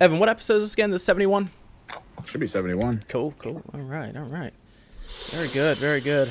[0.00, 0.90] Evan, what episode is this again?
[0.90, 1.50] This 71?
[2.24, 3.04] Should be 71.
[3.08, 3.62] Cool, cool.
[3.74, 4.54] All right, all right.
[5.30, 6.30] Very good, very good.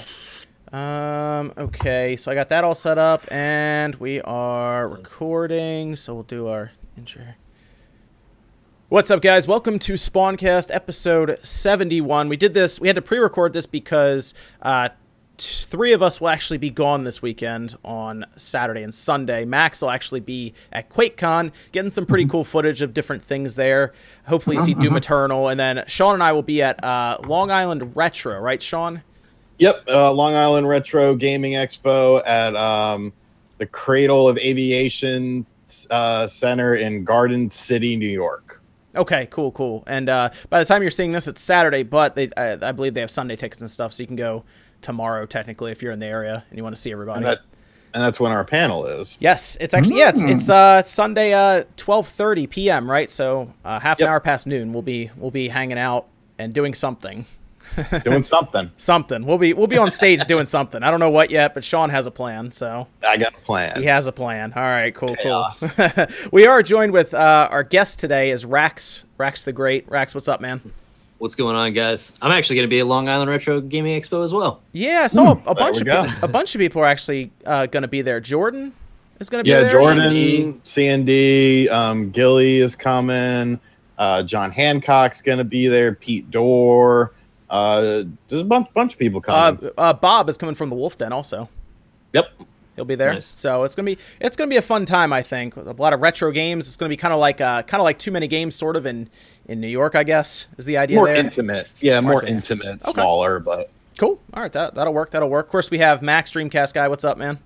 [0.73, 6.23] Um, okay, so I got that all set up, and we are recording, so we'll
[6.23, 7.21] do our intro.
[8.87, 9.47] What's up, guys?
[9.47, 12.29] Welcome to Spawncast episode 71.
[12.29, 14.33] We did this, we had to pre record this because
[14.63, 14.89] uh,
[15.39, 19.45] t- three of us will actually be gone this weekend on Saturday and Sunday.
[19.45, 23.93] Max will actually be at QuakeCon, getting some pretty cool footage of different things there.
[24.27, 27.95] Hopefully, see Doom Eternal, and then Sean and I will be at uh, Long Island
[27.95, 29.01] Retro, right, Sean?
[29.57, 33.11] Yep, uh, Long Island Retro Gaming Expo at um,
[33.57, 35.45] the Cradle of Aviation
[35.89, 38.61] uh, Center in Garden City, New York.
[38.95, 39.83] Okay, cool, cool.
[39.85, 42.93] And uh, by the time you're seeing this, it's Saturday, but they, I, I believe
[42.93, 44.43] they have Sunday tickets and stuff, so you can go
[44.81, 47.17] tomorrow technically if you're in the area and you want to see everybody.
[47.17, 47.39] And, that,
[47.93, 49.17] and that's when our panel is.
[49.19, 52.89] yes, it's actually yeah, it's it's uh Sunday uh 12:30 p.m.
[52.89, 53.09] right?
[53.09, 56.73] So uh, half an hour past noon, we'll be we'll be hanging out and doing
[56.73, 57.25] something.
[58.03, 58.71] Doing something.
[58.77, 59.25] Something.
[59.27, 60.81] We'll be we'll be on stage doing something.
[60.81, 63.77] I don't know what yet, but Sean has a plan, so I got a plan.
[63.79, 64.53] he has a plan.
[64.55, 65.59] All right, cool, Chaos.
[65.75, 66.07] cool.
[66.31, 69.87] we are joined with uh, our guest today is Rax, Rax the Great.
[69.87, 70.73] Rax, what's up, man?
[71.19, 72.13] What's going on, guys?
[72.21, 74.61] I'm actually going to be at Long Island Retro Gaming Expo as well.
[74.71, 76.05] Yeah, so saw a, a bunch of go.
[76.05, 78.21] pe- a bunch of people are actually uh, going to be there.
[78.21, 78.73] Jordan
[79.19, 79.69] is going to be Yeah, there.
[79.71, 83.59] Jordan, CND, um, Gilly is coming.
[83.97, 85.93] Uh, John Hancock's going to be there.
[85.93, 87.11] Pete Dorr.
[87.49, 89.71] Uh, there's a bunch, bunch of people Uh, coming.
[89.77, 91.49] uh, Bob is coming from the Wolf Den also.
[92.13, 92.29] yep.
[92.79, 93.33] He'll be there, Nice.
[93.35, 95.11] so it's gonna be it's gonna be a fun time.
[95.11, 96.65] I think a lot of retro games.
[96.65, 98.85] It's gonna be kind of like uh, kind of like too many games, sort of
[98.85, 99.09] in
[99.49, 99.95] in New York.
[99.95, 101.17] I guess is the idea More there.
[101.17, 101.69] intimate.
[101.81, 102.31] Yeah, more Okay.
[102.31, 102.93] intimate, Okay.
[102.93, 104.21] smaller, but cool.
[104.33, 105.11] All right, that that'll work.
[105.11, 105.47] That'll work.
[105.47, 106.87] Of course, we have Max Dreamcast guy.
[106.87, 107.39] What's up, man?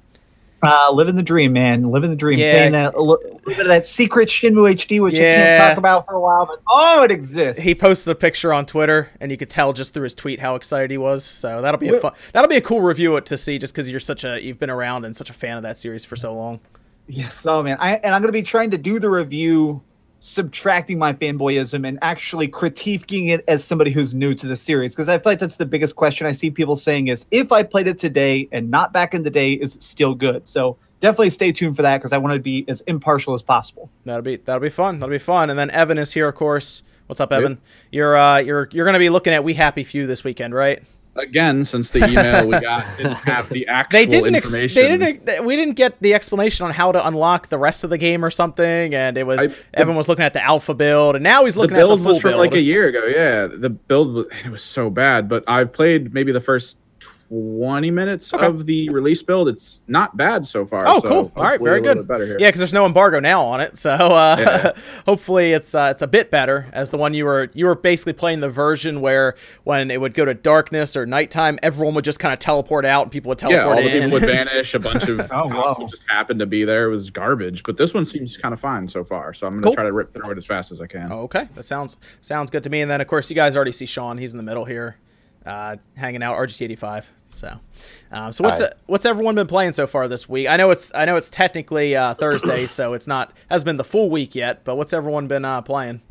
[0.63, 1.91] Uh, living the dream, man.
[1.91, 2.39] Living the dream.
[2.39, 2.69] Yeah.
[2.69, 5.55] That, a li- little bit of that secret Shenmue HD, which Yeah.
[5.55, 7.61] can't talk about for a while, but oh, it exists.
[7.61, 10.55] He posted a picture on Twitter, and you could tell just through his tweet how
[10.55, 11.23] excited he was.
[11.25, 12.13] So that'll be a fun.
[12.31, 15.05] That'll be a cool review to see, just because you're such a you've been around
[15.05, 16.59] and such a fan of that series for so long.
[17.07, 17.77] Yes, oh man.
[17.81, 19.81] I, and I'm going to be trying to do the review,
[20.23, 24.95] subtracting my fanboyism and actually critiquing it as somebody who's new to the series.
[24.95, 27.61] Because I feel like that's the biggest question I see people saying is if I
[27.61, 30.47] played it today and not back in the day, is it still good?
[30.47, 33.89] So definitely stay tuned for that because I want to be as impartial as possible.
[34.05, 34.99] That'll be that'll be fun.
[34.99, 35.49] That'll be fun.
[35.49, 36.83] And then Evan is here, of course.
[37.07, 37.59] What's up, Evan?
[37.91, 40.81] You're uh you're you're gonna be looking at We Happy Few this weekend, right?
[41.15, 44.33] Again, since the email we got didn't have the actual They didn't.
[44.33, 44.97] Ex- information.
[44.99, 45.45] they didn't.
[45.45, 48.31] We didn't get the explanation on how to unlock the rest of the game or
[48.31, 48.95] something.
[48.95, 51.59] And it was I- Evan was looking at the alpha build, and now he's the
[51.61, 52.39] looking build at the full was from build.
[52.39, 53.05] like a year ago.
[53.05, 56.77] Yeah, the build was it was so bad, but I've played maybe the first
[57.33, 58.45] twenty minutes Okay.
[58.45, 59.47] of the release build.
[59.49, 60.83] It's not bad so far.
[60.87, 61.31] Oh, so cool.
[61.35, 62.07] All right, very good.
[62.07, 62.37] Better here.
[62.39, 64.71] Yeah, because there's no embargo now on it, so uh, Yeah.
[65.05, 66.67] hopefully it's uh, it's a bit better.
[66.73, 70.13] As the one you were you were basically playing the version where when it would
[70.13, 73.41] go to darkness or nighttime, everyone would just kind of teleport out and people would
[73.41, 74.73] Yeah, teleport all the people would vanish.
[74.73, 75.75] A bunch of Oh, wow.
[75.79, 76.85] would just happened to be there.
[76.85, 79.33] It was garbage, but this one seems kind of fine so far.
[79.33, 79.73] So I'm gonna Cool.
[79.75, 81.11] try to rip through it as fast as I can.
[81.11, 82.81] Oh, okay, that sounds sounds good to me.
[82.81, 84.97] And then of course you guys already see Sean; he's in the middle here,
[85.45, 87.05] uh, hanging out RGT85.
[87.33, 87.59] So,
[88.11, 88.67] um, so what's Hi.
[88.67, 90.47] uh, what's everyone been playing so far this week?
[90.47, 93.83] I know it's I know it's technically uh, Thursday, so it's not has been the
[93.83, 94.63] full week yet.
[94.63, 96.01] But what's everyone been uh, playing?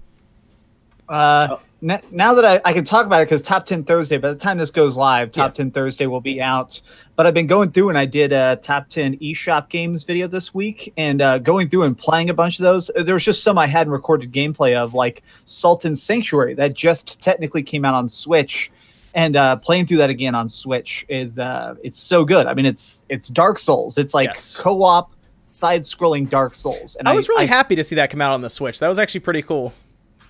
[1.09, 4.31] Uh, n- now that I, I can talk about it because Top 10 Thursday, by
[4.31, 5.65] the time this goes live, Top Yeah.
[5.65, 6.81] 10 Thursday will be out.
[7.17, 10.55] But I've been going through and I did a Top 10 eShop games video this
[10.55, 12.91] week and uh, going through and playing a bunch of those.
[12.97, 17.21] There was just some I hadn't recorded gameplay of, like Salt and Sanctuary, that just
[17.21, 18.71] technically came out on Switch.
[19.15, 22.47] And uh, playing through that again on Switch is uh, it's so good.
[22.47, 23.99] I mean, it's it's Dark Souls.
[23.99, 24.57] It's like Yes.
[24.57, 25.13] co-op
[25.47, 26.97] side-scrolling Dark Souls.
[26.97, 28.79] And I was really happy to see that come out on the Switch.
[28.81, 29.73] That was actually pretty cool.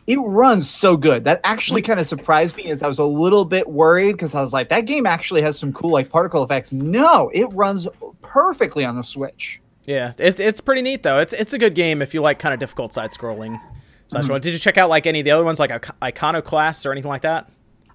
[0.08, 1.22] it runs so good.
[1.22, 4.40] That actually kind of surprised me as I was a little bit worried because I
[4.40, 6.72] was like, that game actually has some cool like particle effects.
[6.72, 7.86] No, it runs
[8.20, 9.60] perfectly on the Switch.
[9.84, 11.20] Yeah, it's it's pretty neat though.
[11.20, 13.60] It's it's a good game if you like kind of difficult side scrolling.
[14.08, 14.40] Such one.
[14.40, 17.08] Did you check out like any of the other ones like Ic- Iconoclast or anything
[17.08, 17.48] like that?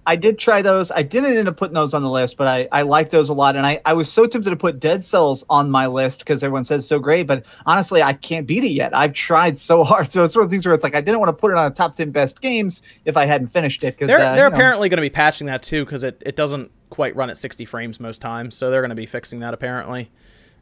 [0.08, 0.90] I did try those.
[0.90, 3.34] I didn't end up putting those on the list, but I, I like those a
[3.34, 3.56] lot.
[3.56, 6.64] And I, I was so tempted to put Dead Cells on my list because everyone
[6.64, 7.26] says it's so great.
[7.26, 8.96] But honestly, I can't beat it yet.
[8.96, 10.10] I've tried so hard.
[10.10, 11.58] So it's one of those things where it's like I didn't want to put it
[11.58, 13.98] on a top 10 best games if I hadn't finished it.
[13.98, 16.72] Because They're uh, they're apparently going to be patching that too because it, it doesn't
[16.88, 18.54] quite run at 60 frames most times.
[18.54, 20.10] So they're going to be fixing that apparently.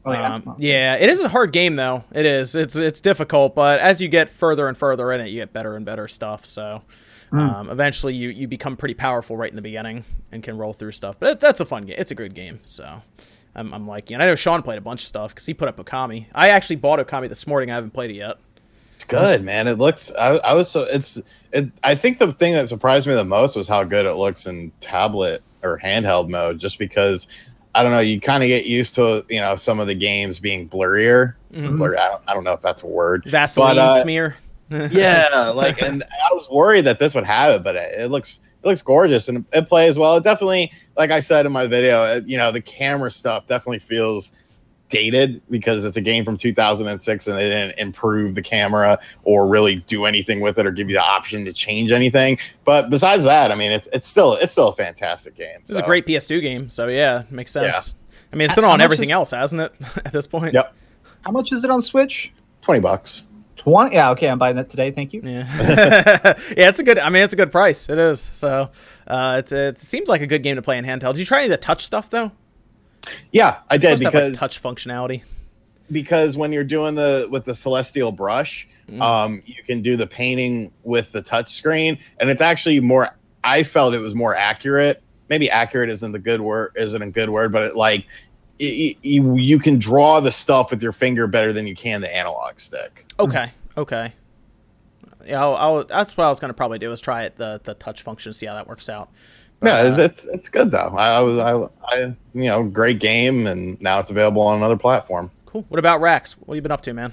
[0.05, 0.35] Oh, yeah?
[0.35, 2.03] Um, yeah, it is a hard game though.
[2.11, 2.53] It is.
[2.53, 5.77] It's it's difficult, but as you get further and further in it, you get better
[5.77, 6.45] and better stuff.
[6.45, 6.83] So
[7.29, 7.39] Hmm.
[7.39, 10.91] um, eventually, you you become pretty powerful right in the beginning and can roll through
[10.93, 11.17] stuff.
[11.19, 11.95] But it, that's a fun game.
[11.97, 12.59] It's a good game.
[12.63, 13.01] So
[13.55, 15.67] I'm, I'm like, and I know Sean played a bunch of stuff because he put
[15.67, 16.27] up Okami.
[16.33, 17.69] I actually bought Okami this morning.
[17.71, 18.37] I haven't played it yet.
[18.95, 19.67] It's good, man.
[19.67, 20.11] It looks.
[20.17, 20.81] I, I was so.
[20.89, 21.21] It's.
[21.51, 24.45] It, I think the thing that surprised me the most was how good it looks
[24.45, 26.59] in tablet or handheld mode.
[26.59, 27.27] Just because,
[27.75, 30.39] I don't know, you kind of get used to you know some of the games
[30.39, 31.35] being blurrier.
[31.53, 31.77] Mhm.
[31.77, 33.23] Blurry, I, don't, I don't know if that's a word.
[33.25, 34.35] Vaseline But, uh, smear.
[34.91, 38.41] yeah, like, and I was worried that this would have it, but it, it looks
[38.63, 40.17] it looks gorgeous and it plays well.
[40.17, 43.79] It definitely, like I said in my video, it, you know, the camera stuff definitely
[43.79, 44.33] feels
[44.89, 49.75] dated because it's a game from 2006 and they didn't improve the camera or really
[49.75, 52.37] do anything with it or give you the option to change anything.
[52.63, 55.59] But besides that, I mean, it's it's still it's still a fantastic game.
[55.61, 57.93] This is a great PS2 game, so yeah, makes sense.
[57.93, 58.17] Yeah.
[58.33, 59.73] I mean, it's been how on everything is- else, hasn't it?
[60.05, 60.53] At this point.
[60.53, 60.73] Yep.
[61.21, 62.33] How much is it on Switch?
[62.61, 63.23] twenty bucks.
[63.67, 63.95] Twenty.
[63.95, 64.11] Yeah.
[64.11, 64.91] Okay, I'm buying that today.
[64.91, 65.21] Thank you.
[65.23, 65.45] Yeah,
[66.57, 66.97] yeah, it's a good.
[66.99, 67.89] I mean, it's a good price.
[67.89, 68.29] It is.
[68.31, 68.69] So,
[69.07, 71.13] uh, it's, it seems like a good game to play in handheld.
[71.13, 72.31] Did you try any of the touch stuff though?
[73.31, 75.23] Yeah, I It's did supposed to have, like, because touch functionality.
[75.91, 79.01] because when you're doing the with the celestial brush Mm.
[79.01, 83.09] um you can do the painting with the touch screen and it's actually more
[83.43, 87.29] i felt it was more accurate maybe accurate isn't the good word isn't a good
[87.29, 88.07] word but it like
[88.59, 92.01] it, it- you, you can draw the stuff with your finger better than you can
[92.01, 93.51] the analog stick Okay.
[93.77, 94.13] Okay.
[95.25, 97.73] Yeah, I'll, I'll, that's what I was gonna probably do is try it the the
[97.73, 99.09] touch function, see how that works out.
[99.59, 101.99] But, yeah uh, it's, it's it's good though I, I was I, I
[102.33, 105.65] you know great game and now it's available on another platform cool.
[105.69, 106.33] What about Rex?
[106.37, 107.11] What have you been up to, man?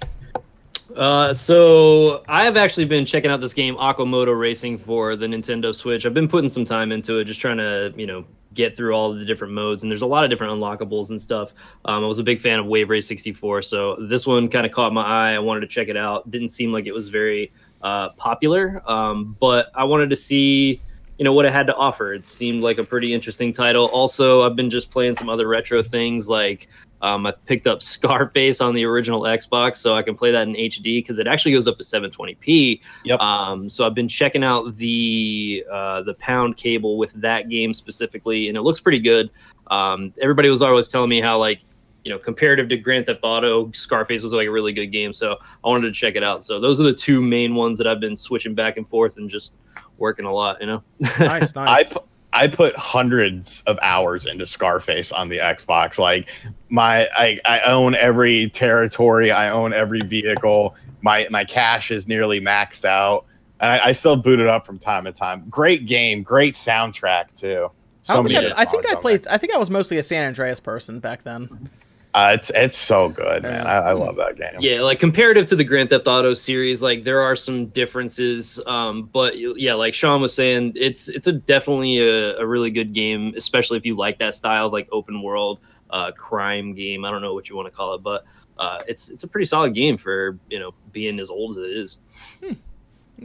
[0.95, 5.75] Uh, so I have actually been checking out this game Aquamoto Racing for the Nintendo
[5.75, 6.05] Switch.
[6.07, 9.13] I've been putting some time into it, just trying to you know get through all
[9.13, 11.53] the different modes, and there's a lot of different unlockables and stuff.
[11.85, 14.73] Um, I was a big fan of Wave Race 64, so this one kind of
[14.73, 15.33] caught my eye.
[15.35, 16.31] I wanted to check it out.
[16.31, 17.53] Didn't seem like it was very
[17.83, 20.81] uh, popular, um, but I wanted to see
[21.19, 22.13] you know what it had to offer.
[22.13, 23.87] It seemed like a pretty interesting title.
[23.87, 26.69] Also, I've been just playing some other retro things like
[27.05, 30.55] um, I picked up Scarface on the original Xbox, so I can play that in
[30.55, 32.81] HD because it actually goes up to 720p.
[33.05, 33.21] Yep.
[33.21, 38.49] Um, so I've been checking out the uh, the pound cable with that game specifically,
[38.49, 39.31] and it looks pretty good.
[39.71, 41.61] Um, everybody was always telling me how like
[42.05, 45.13] you know comparative to Grand Theft Auto, Scarface was like a really good game.
[45.13, 46.43] So I wanted to check it out.
[46.43, 49.29] So those are the two main ones that I've been switching back and forth and
[49.29, 49.53] just
[49.99, 50.61] working a lot.
[50.61, 50.83] You know.
[51.19, 51.93] Nice, I nice.
[51.93, 52.01] pu-
[52.35, 55.99] I put hundreds of hours into Scarface on the Xbox.
[55.99, 56.29] Like
[56.69, 60.75] my I, I own every territory, I own every vehicle.
[61.01, 63.25] My my cash is nearly maxed out.
[63.61, 65.47] And I, I still boot it up from time to time.
[65.49, 67.71] Great game, great soundtrack too.
[67.71, 69.27] I, So many think I, I think I played.
[69.29, 71.71] I think I was mostly a San Andreas person back then.
[72.15, 72.23] There.
[72.23, 73.67] Uh, it's it's so good, man.
[73.67, 74.61] I, I love that game.
[74.61, 78.61] Yeah, like comparative to the Grand Theft Auto series, like there are some differences.
[78.67, 82.93] Um, but yeah, like Sean was saying, it's it's a definitely a, a really good
[82.93, 87.05] game, especially if you like that style of like open world uh, crime game.
[87.05, 88.25] I don't know what you want to call it, but
[88.59, 91.73] uh, it's it's a pretty solid game for you know being as old as it
[91.73, 91.99] is.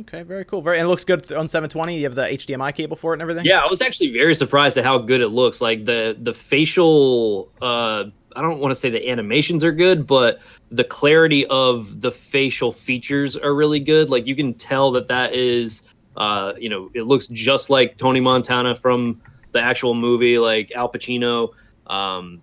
[0.02, 0.62] Okay, very cool.
[0.62, 1.98] Very and it looks good on 720.
[1.98, 3.46] You have the HDMI cable for it and everything.
[3.46, 5.62] Yeah, I was actually very surprised at how good it looks.
[5.62, 10.40] Like the the facial uh I don't want to say the animations are good, but
[10.72, 14.10] the clarity of the facial features are really good.
[14.10, 15.84] Like you can tell that that is
[16.18, 19.22] uh you know, it looks just like Tony Montana from
[19.52, 21.50] the actual movie like Al Pacino.
[21.88, 22.42] Um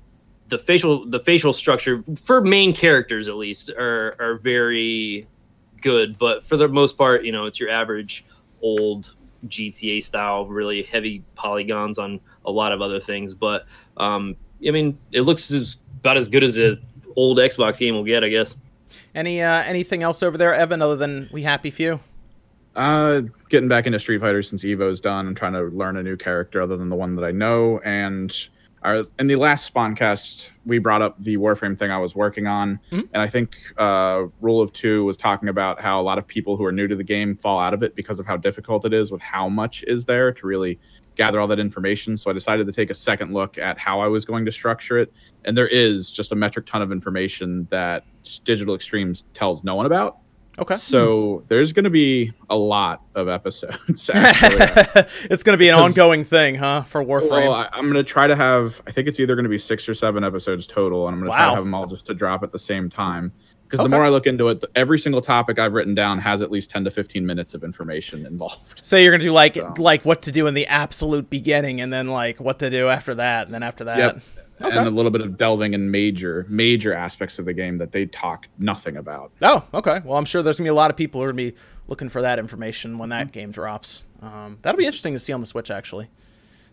[0.48, 5.26] the facial the facial structure for main characters at least are are very
[5.82, 8.24] good, but for the most part, you know, it's your average
[8.62, 9.14] old
[9.46, 13.34] GTA style, really heavy polygons on a lot of other things.
[13.34, 13.66] But
[13.96, 14.36] um,
[14.66, 16.80] I mean, it looks as, about as good as an
[17.16, 18.54] old Xbox game will get, I guess.
[19.14, 22.00] Any uh, anything else over there, Evan, other than We Happy Few?
[22.74, 25.26] Uh, getting back into Street Fighter since Evo's done.
[25.26, 27.80] I'm trying to learn a new character other than the one that I know.
[27.80, 28.34] And
[28.82, 32.78] our, in the last Spawncast, we brought up the Warframe thing I was working on.
[32.92, 33.08] Mhm.
[33.14, 36.58] And I think uh, Rule of Two was talking about how a lot of people
[36.58, 38.92] who are new to the game fall out of it because of how difficult it
[38.92, 40.78] is with how much is there to really
[41.16, 42.16] gather all that information.
[42.16, 44.98] So I decided to take a second look at how I was going to structure
[44.98, 45.12] it.
[45.44, 48.04] And there is just a metric ton of information that
[48.44, 50.18] Digital Extremes tells no one about.
[50.58, 50.76] Okay.
[50.76, 54.08] So there's going to be a lot of episodes.
[54.14, 55.04] Actually.
[55.24, 56.82] it's going to be an ongoing thing, huh?
[56.82, 57.30] For Warframe.
[57.30, 58.80] well, I, I'm going to try to have.
[58.86, 61.30] I think it's either going to be six or seven episodes total, and I'm going
[61.30, 63.32] to try to have them all just to drop at the same time.
[63.66, 63.86] Because Okay.
[63.88, 66.70] the more I look into it, every single topic I've written down has at least
[66.70, 68.80] 10 to 15 minutes of information involved.
[68.84, 71.80] so you're going to do like So- like what to do in the absolute beginning,
[71.80, 73.98] and then like what to do after that, and then after that.
[73.98, 74.20] Yep.
[74.62, 74.74] Okay.
[74.78, 78.06] And a little bit of delving in major, major aspects of the game that they
[78.06, 79.30] talk nothing about.
[79.42, 80.00] Oh, okay.
[80.02, 81.54] Well, I'm sure there's gonna be a lot of people who are gonna be
[81.88, 83.18] looking for that information when Mm-hmm.
[83.18, 84.04] that game drops.
[84.22, 85.70] Um, that'll be interesting to see on the Switch.
[85.70, 86.08] Actually,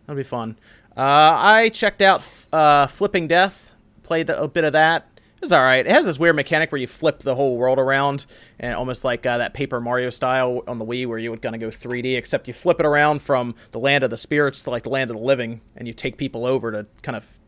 [0.06, 0.58] that'll be fun.
[0.96, 3.74] Uh, I checked out uh, Flipping Death,
[4.04, 5.08] played a bit of that.
[5.44, 5.86] It's all right.
[5.86, 8.26] It has this weird mechanic where you flip the whole world around,
[8.60, 11.54] and almost like uh, that Paper Mario style on the Wii, where you would kind
[11.54, 14.70] of go 3D, except you flip it around from the land of the spirits to
[14.70, 17.40] like the land of the living, and you take people over to kind of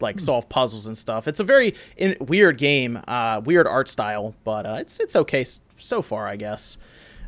[0.00, 1.28] like solve puzzles and stuff.
[1.28, 5.42] It's a very in- weird game, uh, weird art style, but uh, it's it's okay
[5.42, 6.78] s- so far, I guess.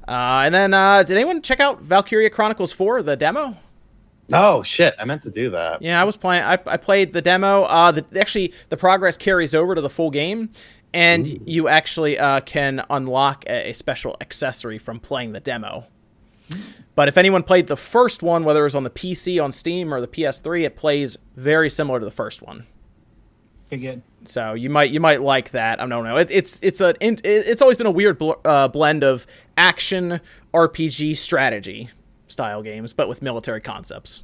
[0.08, 3.56] Uh, and then, uh, did anyone check out Valkyria Chronicles 4, the demo?
[4.28, 5.82] No shit, I meant to do that.
[5.82, 6.42] Yeah, I was playing.
[6.42, 7.64] I, I played the demo.
[7.64, 10.50] Uh, the, actually, the progress carries over to the full game,
[10.94, 15.86] and you actually uh, can unlock a, a special accessory from playing the demo.
[16.94, 19.92] But if anyone played the first one, whether it was on the PC, on Steam,
[19.92, 22.66] or the PS3, it plays very similar to the first one.
[23.66, 24.02] Okay, good.
[24.24, 25.80] So you might you might like that.
[25.80, 26.18] I don't know.
[26.18, 29.26] It, it's it's a it, it's always been a weird bl- uh, blend of
[29.56, 30.20] action,
[30.54, 31.88] RPG, strategy
[32.32, 34.22] style games, but with military concepts.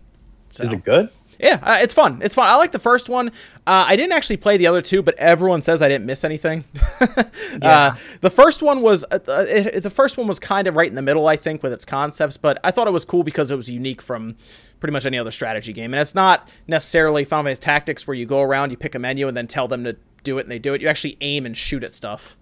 [0.51, 0.65] So.
[0.65, 1.11] Is it good?
[1.39, 2.21] Yeah, uh, it's fun.
[2.23, 2.49] It's fun.
[2.49, 3.29] I like the first one.
[3.67, 6.65] Uh, I didn't actually play the other two, but everyone says I didn't miss anything.
[7.63, 10.89] uh, the first one was uh, uh, it, the first one was kind of right
[10.89, 12.37] in the middle, I think, with its concepts.
[12.37, 14.37] But I thought it was cool because it was unique from
[14.81, 18.27] pretty much any other strategy game, and it's not necessarily Final Fantasy Tactics where you
[18.27, 20.59] go around, you pick a menu, and then tell them to do it, and they
[20.59, 20.81] do it.
[20.81, 22.37] You actually aim and shoot at stuff.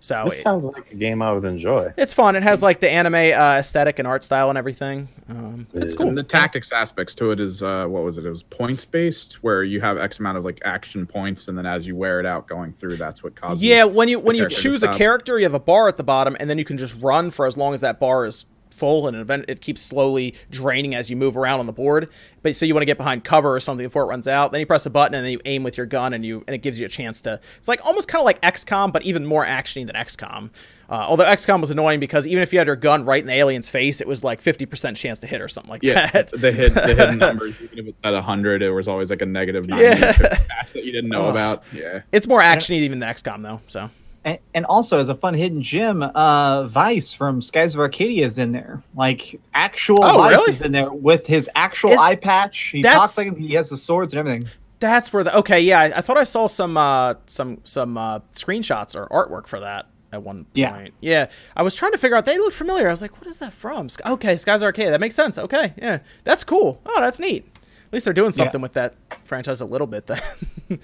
[0.00, 1.92] So This it- sounds like a game I would enjoy.
[1.96, 2.36] it's fun.
[2.36, 5.08] It has like the anime uh, aesthetic and art style and everything.
[5.28, 6.08] Um, it's cool.
[6.08, 8.26] And the tactics aspects to it is uh, what was it?
[8.26, 11.66] It was points based, where you have X amount of like action points, and then
[11.66, 13.62] as you wear it out going through, that's what causes.
[13.62, 16.36] Yeah, when you when you choose a character, you have a bar at the bottom,
[16.38, 18.44] and then you can just run for as long as that bar is
[18.76, 22.08] full, and event it keeps slowly draining as you move around on the board.
[22.42, 24.52] But so you want to get behind cover or something before it runs out.
[24.52, 26.54] Then you press a button, and then you aim with your gun, and you and
[26.54, 27.40] it gives you a chance to.
[27.56, 30.50] It's like almost kind of like XCOM, but even more actiony than XCOM.
[30.88, 33.32] Uh, although XCOM was annoying because even if you had your gun right in the
[33.34, 36.28] alien's face, it was like fifty percent chance to hit or something like Yeah, that.
[36.40, 37.60] the, hid, the hidden numbers.
[37.60, 40.12] Even if it's at hundred, it was always like a negative ninety Yeah.
[40.12, 41.30] that you didn't know Ugh.
[41.30, 41.64] about.
[41.72, 43.60] Yeah, It's more actiony even than XCOM though.
[43.66, 43.90] So
[44.26, 48.36] And, and also as a fun hidden gem, uh, Vyse from Skies of Arcadia is
[48.38, 48.82] in there.
[48.94, 50.52] Like actual Oh, Vyse really?
[50.52, 52.58] is in there with his actual Is- eye patch.
[52.58, 53.36] He talks like him.
[53.36, 54.48] He has the swords and everything.
[54.80, 55.80] That's where the okay, yeah.
[55.80, 59.86] I, I thought I saw some uh some some uh screenshots or artwork for that
[60.12, 60.48] at one point.
[60.54, 60.88] Yeah.
[61.00, 61.26] Yeah.
[61.56, 62.88] I was trying to figure out they looked familiar.
[62.88, 63.88] I was like, what is that from?
[64.04, 64.92] Okay, Skies Arcade.
[64.92, 65.38] That makes sense.
[65.38, 65.72] Okay.
[65.78, 66.00] Yeah.
[66.24, 66.82] That's cool.
[66.84, 67.46] Oh, that's neat.
[67.86, 70.20] At least they're doing something with that franchise a little bit then.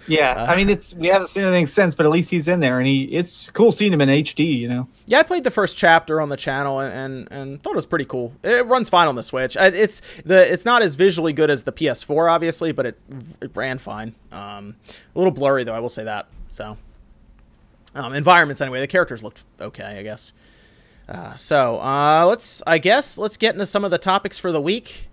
[0.07, 2.61] Yeah, Uh, I mean it's we haven't seen anything since, but at least he's in
[2.61, 4.59] there, and he it's cool seeing him in HD.
[4.59, 4.89] You know.
[5.07, 7.87] yeah, I played the first chapter on the channel and, and, and thought it was
[7.87, 8.33] pretty cool.
[8.43, 9.57] It runs fine on the Switch.
[9.59, 13.01] It's the it's not as visually good as the PS4 obviously, but it,
[13.41, 14.15] it ran fine.
[14.31, 14.77] Um,
[15.15, 16.29] a little blurry though, I will say that.
[16.49, 16.77] So
[17.95, 18.81] um, environments anyway.
[18.81, 20.33] The characters looked okay, I guess.
[21.09, 24.61] Uh, so uh, let's, I guess, let's get into some of the topics for the
[24.61, 25.09] week.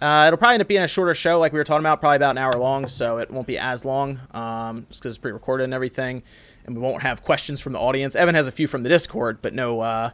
[0.00, 2.16] Uh, it'll probably end up being a shorter show, like we were talking about, probably
[2.16, 5.64] about an hour long, so it won't be as long, um, just because it's pre-recorded
[5.64, 6.22] and everything,
[6.64, 8.16] and we won't have questions from the audience.
[8.16, 10.10] Evan has a few from the Discord, but no, uh,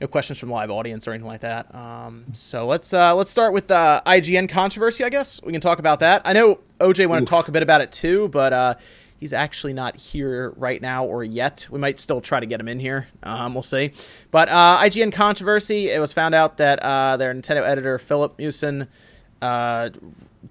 [0.00, 1.74] no questions from the live audience or anything like that.
[1.74, 5.02] Um, so let's uh, let's start with the IGN controversy.
[5.02, 6.22] I guess we can talk about that.
[6.24, 8.74] I know OJ wanted to talk a bit about it too, but uh,
[9.18, 11.66] he's actually not here right now or yet.
[11.70, 13.08] We might still try to get him in here.
[13.22, 13.92] Um, we'll see.
[14.30, 15.90] But uh, IGN controversy.
[15.90, 18.88] It was found out that uh, their Nintendo editor Filip Miucin
[19.44, 19.90] uh,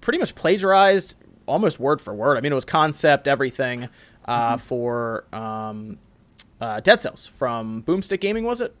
[0.00, 2.38] pretty much plagiarized almost word for word.
[2.38, 3.88] I mean, it was concept everything
[4.24, 5.98] uh, for um,
[6.60, 8.72] uh, Dead Cells from Boomstick Gaming, was it?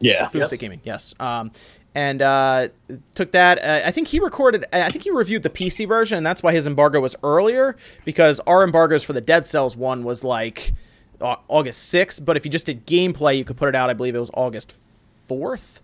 [0.00, 0.26] Yeah.
[0.26, 1.14] Boomstick Gaming, yes.
[1.18, 1.50] Um,
[1.94, 2.68] and uh,
[3.14, 3.58] took that.
[3.58, 4.66] Uh, I think he recorded.
[4.70, 7.74] I think he reviewed the PC version, and that's why his embargo was earlier
[8.04, 10.74] because our embargoes for the Dead Cells one was like
[11.20, 12.22] August sixth.
[12.24, 13.88] But if you just did gameplay, you could put it out.
[13.88, 14.74] I believe it was August
[15.26, 15.80] fourth.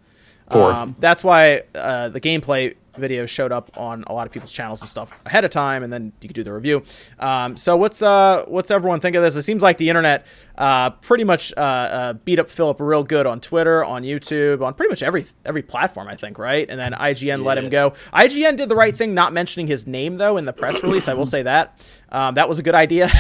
[0.51, 1.01] Fourth.
[1.01, 4.89] that's why uh, the gameplay video showed up on a lot of people's channels and
[4.89, 6.83] stuff ahead of time, and then you could do the review.
[7.19, 9.37] Um, so what's uh, what's everyone think of this?
[9.37, 13.27] It seems like the internet uh, pretty much uh, uh, beat up Filip real good
[13.27, 16.69] on Twitter, on YouTube, on pretty much every every platform, I think, right?
[16.69, 17.91] And then IGN let him go.
[18.13, 21.09] IGN did the right thing, not mentioning his name though in the press release.
[21.09, 21.85] I will say that
[22.15, 23.11] um, that was a good idea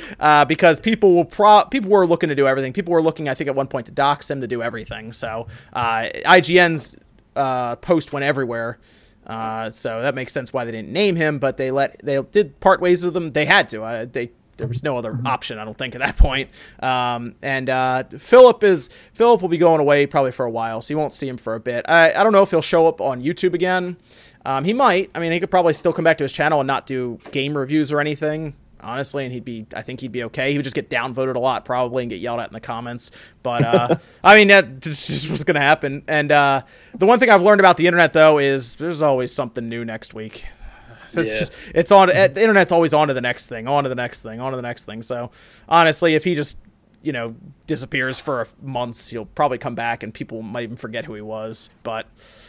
[0.20, 2.72] uh, because people will pro people were looking to do everything.
[2.72, 5.12] People were looking, I think, at one point to dox him to do everything.
[5.12, 6.96] So uh, IGN's
[7.36, 8.78] uh, post went everywhere.
[9.26, 12.58] Uh, so that makes sense why they didn't name him, but they let they did
[12.60, 13.32] part ways with them.
[13.32, 14.08] They had to.
[14.10, 16.50] They there was no other option, I don't think, at that point.
[16.80, 20.94] Um, and uh, Filip is Filip will be going away probably for a while, so
[20.94, 21.84] you won't see him for a bit.
[21.88, 23.96] I, I don't know if he'll show up on YouTube again.
[24.44, 25.10] Um, he might.
[25.14, 27.56] I mean, he could probably still come back to his channel and not do game
[27.56, 30.52] reviews or anything honestly, and he'd be I think he'd be okay.
[30.52, 33.10] He would just get downvoted a lot probably and get yelled at in the comments.
[33.42, 36.02] But uh, I mean that just, just was gonna happen.
[36.08, 36.62] And uh,
[36.94, 40.14] the one thing I've learned about the internet though is there's always something new next
[40.14, 40.46] week.
[41.14, 41.46] It's, Yeah.
[41.74, 42.08] it's on.
[42.08, 44.56] The internet's always on to the next thing, on to the next thing, on to
[44.56, 45.00] the next thing.
[45.02, 45.30] So
[45.68, 46.58] honestly, if he just
[47.00, 47.36] you know
[47.68, 51.20] disappears for a- months, he'll probably come back, and people might even forget who he
[51.22, 51.70] was.
[51.84, 52.06] But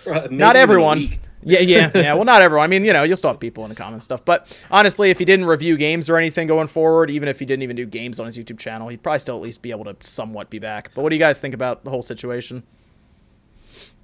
[0.08, 1.08] even not everyone.
[1.42, 1.52] Week.
[1.52, 2.14] Yeah, yeah, yeah.
[2.14, 2.66] Well, not everyone.
[2.66, 4.24] I mean, you know, you'll still have people in the comments stuff.
[4.24, 7.64] But honestly, if he didn't review games or anything going forward, even if he didn't
[7.64, 9.96] even do games on his YouTube channel, he'd probably still at least be able to
[10.02, 10.92] somewhat be back.
[10.96, 12.64] But what do you guys think about the whole situation?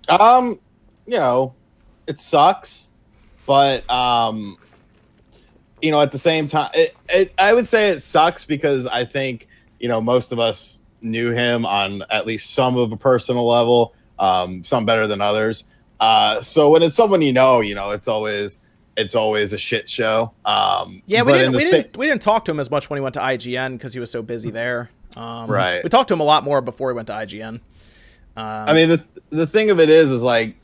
[0.10, 0.60] Um,
[1.06, 1.54] you know,
[2.08, 2.90] it sucks,
[3.46, 4.58] but um,
[5.82, 9.06] you know, at the same time, it, it, I would say it sucks because I
[9.06, 9.48] think
[9.80, 13.94] you know most of us knew him on at least some of a personal level,
[14.20, 15.66] um, some better than others.
[16.00, 18.60] Uh, so when it's someone you know, you know, it's always
[18.96, 20.32] it's always a shit show.
[20.46, 21.54] Um, Yeah, we didn't.
[21.54, 23.74] We sa- didn't, we didn't talk to him as much when he went to IGN
[23.74, 24.90] because he was so busy there.
[25.16, 25.84] Um, Right.
[25.84, 27.48] We talked to him a lot more before he went to IGN.
[27.56, 27.62] Um,
[28.36, 30.56] I mean, the the thing of it is, is like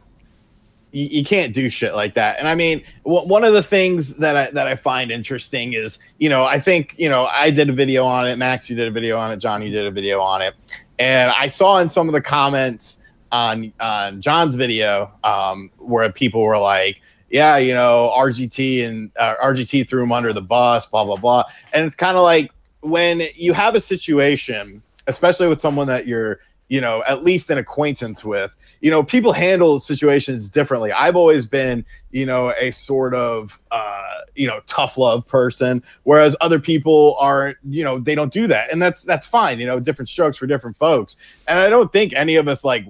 [0.92, 2.40] you, you can't do shit like that.
[2.40, 6.00] And I mean, w- one of the things that I that I find interesting is,
[6.18, 8.88] you know, I think you know I did a video on it, Max, you did
[8.88, 10.56] a video on it, John, you did a video on it,
[10.98, 13.00] and I saw in some of the comments
[13.32, 17.02] on on John's video um, where people were like.
[17.32, 21.44] Yeah, you know, RGT and uh, RGT threw him under the bus, blah blah blah.
[21.74, 26.40] And it's kind of like when you have a situation, especially with someone that you're
[26.70, 28.56] you know, at least an acquaintance with.
[28.80, 30.92] You know, people handle situations differently.
[30.92, 36.36] I've always been, you know, a sort of, uh, you know, tough love person, whereas
[36.40, 39.60] other people are, you know, they don't do that, and that's that's fine.
[39.60, 41.18] You know, different strokes for different folks.
[41.48, 42.86] And I don't think any of us like,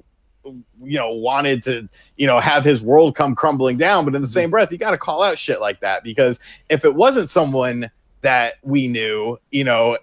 [0.81, 4.05] you know, wanted to, you know, have his world come crumbling down.
[4.05, 6.39] But in the same breath, you got to call out shit like that because
[6.69, 7.89] if it wasn't someone
[8.21, 9.97] that we knew, you know,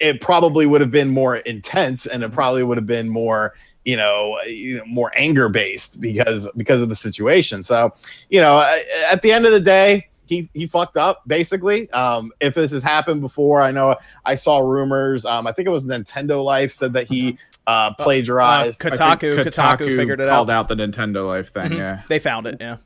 [0.00, 3.96] it probably would have been more intense and it probably would have been more you
[3.96, 4.38] know
[4.86, 7.62] more anger based because because of the situation.
[7.62, 7.94] So
[8.28, 8.62] you know
[9.10, 11.90] at the end of the day he he fucked up basically.
[11.92, 15.70] Um if this has happened before i know i saw rumors um i think it
[15.70, 20.34] was nintendo life said that he uh Uh, plagiarized Kotaku- Kotaku figured it out.
[20.36, 20.70] called out.
[20.70, 21.70] out the Nintendo Life thing.
[21.72, 21.76] Mhm.
[21.78, 22.02] Yeah.
[22.08, 22.56] they found it.
[22.60, 22.78] Yeah.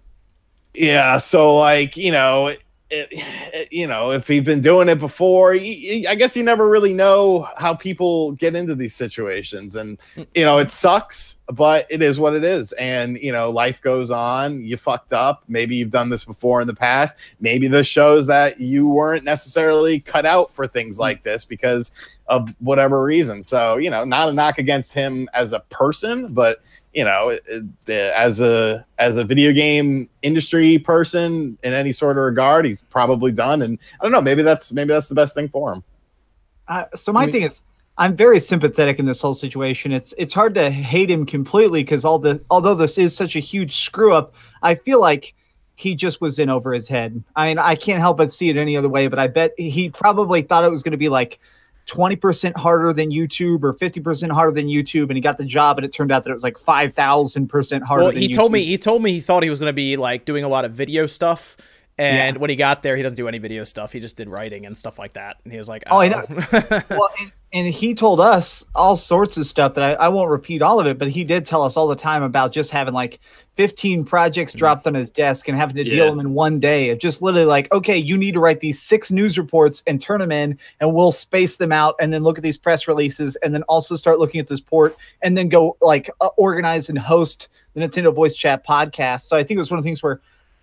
[0.74, 2.64] Yeah, so like you know, it,
[3.10, 7.48] it, you know, if he'd been doing it before, I guess you never really know
[7.56, 9.98] how people get into these situations, and
[10.34, 14.10] you know, it sucks, but it is what it is, and you know, life goes
[14.10, 14.62] on.
[14.64, 15.44] You fucked up.
[15.48, 17.16] Maybe you've done this before in the past.
[17.40, 21.92] Maybe this shows that you weren't necessarily cut out for things like this because
[22.32, 23.42] of whatever reason.
[23.42, 26.58] So you know, not a knock against him as a person, but
[26.94, 31.92] you know, it- it- the- as a as a video game industry person in any
[31.92, 33.62] sort of regard, he's probably done.
[33.62, 35.82] And I don't know, maybe that's maybe that's the best thing for him.
[36.68, 37.62] Uh, so my I mean- thing is,
[37.98, 39.92] I'm very sympathetic in this whole situation.
[39.92, 43.40] It's it's hard to hate him completely because all the although this is such a
[43.40, 45.34] huge screw up, I feel like
[45.76, 47.22] he just was in over his head.
[47.36, 49.08] I mean, I can't help but see it any other way.
[49.08, 51.38] But I bet he probably thought it was going to be like.
[51.86, 55.84] 20% harder than YouTube or 50% harder than YouTube and he got the job and
[55.84, 58.34] it turned out that it was like 5000% harder Well, than he YouTube.
[58.34, 60.48] told me he told me he thought he was going to be like doing a
[60.48, 61.56] lot of video stuff.
[61.98, 63.92] And when he got there, he doesn't do any video stuff.
[63.92, 65.36] He just did writing and stuff like that.
[65.44, 66.24] And he was like, Oh, I know.
[66.28, 66.82] know.
[66.90, 70.62] well, and, and he told us all sorts of stuff that I, I won't repeat
[70.62, 73.20] all of it, but he did tell us all the time about just having like
[73.56, 76.10] 15 projects dropped on his desk and having to deal Yeah.
[76.10, 79.10] them in one day of just literally like, okay, you need to write these six
[79.10, 82.44] news reports and turn them in, and we'll space them out and then look at
[82.44, 86.08] these press releases and then also start looking at this port and then go like
[86.22, 89.22] uh, organize and host the Nintendo Voice Chat podcast.
[89.22, 90.20] So I think it was one of the things where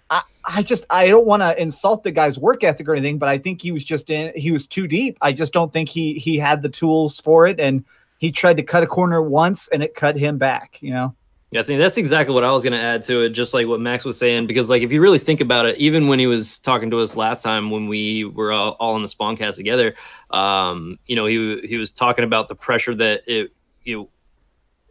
[0.10, 3.30] I, I just I don't want to insult the guy's work ethic or anything, but
[3.30, 5.17] I think he was just in he was too deep.
[5.22, 7.84] I just don't think he he had the tools for it and
[8.19, 11.15] he tried to cut a corner once and it cut him back, you know.
[11.52, 13.65] Yeah, I think that's exactly what I was going to add to it, just like
[13.65, 14.45] what Max was saying.
[14.45, 17.15] Because, like, if you really think about it, even when he was talking to us
[17.15, 19.95] last time when we were all, all in the Spawncast together,
[20.30, 23.52] um, you know, he he was talking about the pressure that it
[23.84, 24.08] you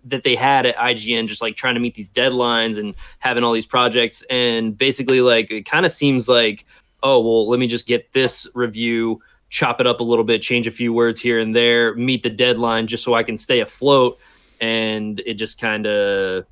[0.05, 3.53] that they had at IGN, just like trying to meet these deadlines and having all
[3.53, 6.65] these projects, and basically, like, it kind of seems like,
[7.03, 10.67] oh, well, let me just get this review, chop it up a little bit, change
[10.67, 14.19] a few words here and there, meet the deadline, just so I can stay afloat.
[14.61, 16.45] And it just kind of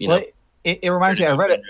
[0.00, 0.26] you well, know.
[0.64, 1.62] it, it reminds me I read it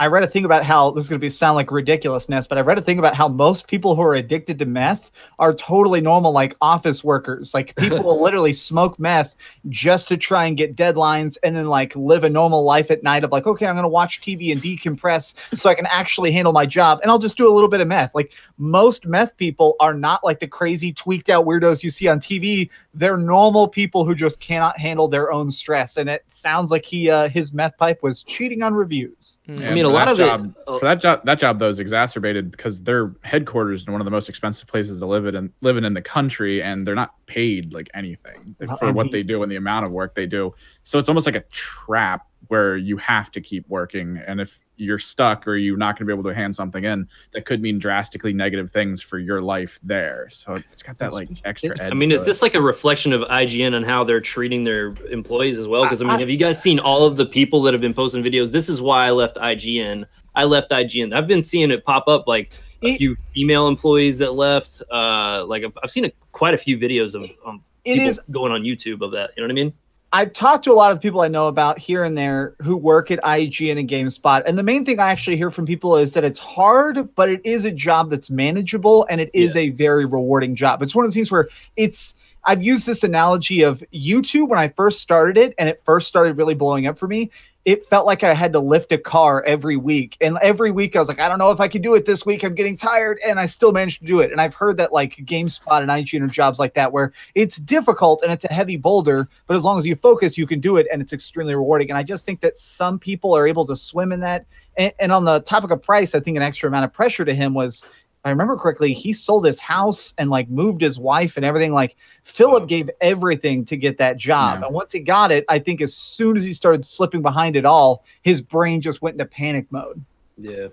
[0.00, 2.56] I read a thing about how this is going to be sound like ridiculousness, but
[2.56, 6.00] I read a thing about how most people who are addicted to meth are totally
[6.00, 7.52] normal, like office workers.
[7.52, 9.34] Like people will literally smoke meth
[9.68, 13.24] just to try and get deadlines and then like live a normal life at night
[13.24, 16.52] of like, okay, I'm going to watch TV and decompress so I can actually handle
[16.52, 17.00] my job.
[17.02, 18.14] And I'll just do a little bit of meth.
[18.14, 22.20] Like most meth people are not like the crazy tweaked out weirdos you see on
[22.20, 22.70] TV.
[22.94, 25.96] They're normal people who just cannot handle their own stress.
[25.96, 29.38] And it sounds like he, uh, his meth pipe was cheating on reviews.
[29.46, 29.58] Hmm.
[29.64, 30.62] I mean, a For lot that of job, it.
[30.66, 34.04] uh, for that job, that job though is exacerbated because their headquarters in one of
[34.04, 37.72] the most expensive places to live in, living in the country, and they're not paid
[37.72, 40.54] like anything Well, for and what they do and the amount of work they do.
[40.82, 44.98] So it's almost like a trap where you have to keep working, and if you're
[44.98, 47.78] stuck or you're not going to be able to hand something in, that could mean
[47.78, 50.28] drastically negative things for your life there.
[50.30, 51.70] So it's got that like extra.
[51.70, 52.26] Edge I mean, is it.
[52.26, 55.82] this like a reflection of IGN and how they're treating their employees as well?
[55.82, 57.92] Because I mean, I- have you guys seen all of the people that have been
[57.92, 58.52] posting videos?
[58.52, 60.06] This is why I left IGN.
[60.36, 61.12] I left IGN.
[61.12, 64.80] I've been seeing it pop up like a It- few female employees that left.
[64.92, 68.20] Uh, like I've, I've seen a, quite a few videos of um, It people is
[68.30, 69.30] going on YouTube of that.
[69.36, 69.72] You know what I mean?
[70.10, 73.10] I've talked to a lot of people I know about here and there who work
[73.10, 74.42] at IGN and GameSpot.
[74.46, 77.42] And the main thing I actually hear from people is that it's hard, but it
[77.44, 80.82] is a job that's manageable and it is a very rewarding job.
[80.82, 84.68] It's one of the things where it's I've used this analogy of YouTube when I
[84.68, 87.30] first started it and it first started really blowing up for me.
[87.64, 90.16] It felt like I had to lift a car every week.
[90.20, 92.24] And every week I was like, I don't know if I can do it this
[92.24, 92.42] week.
[92.42, 93.18] I'm getting tired.
[93.26, 94.32] And I still managed to do it.
[94.32, 98.22] And I've heard that like GameSpot and IGN are jobs like that where it's difficult
[98.22, 100.86] and it's a heavy boulder, but as long as you focus, you can do it,
[100.92, 101.90] and it's extremely rewarding.
[101.90, 104.46] And I just think that some people are able to swim in that.
[104.76, 107.34] And, and on the topic of price, I think an extra amount of pressure to
[107.34, 107.84] him was,
[108.28, 111.72] I remember correctly, he sold his house and like moved his wife and everything.
[111.72, 114.66] Like Filip gave everything to get that job, Yeah.
[114.66, 117.64] and once he got it, I think as soon as he started slipping behind it
[117.64, 120.04] all, his brain just went into panic mode.
[120.36, 120.68] Yeah.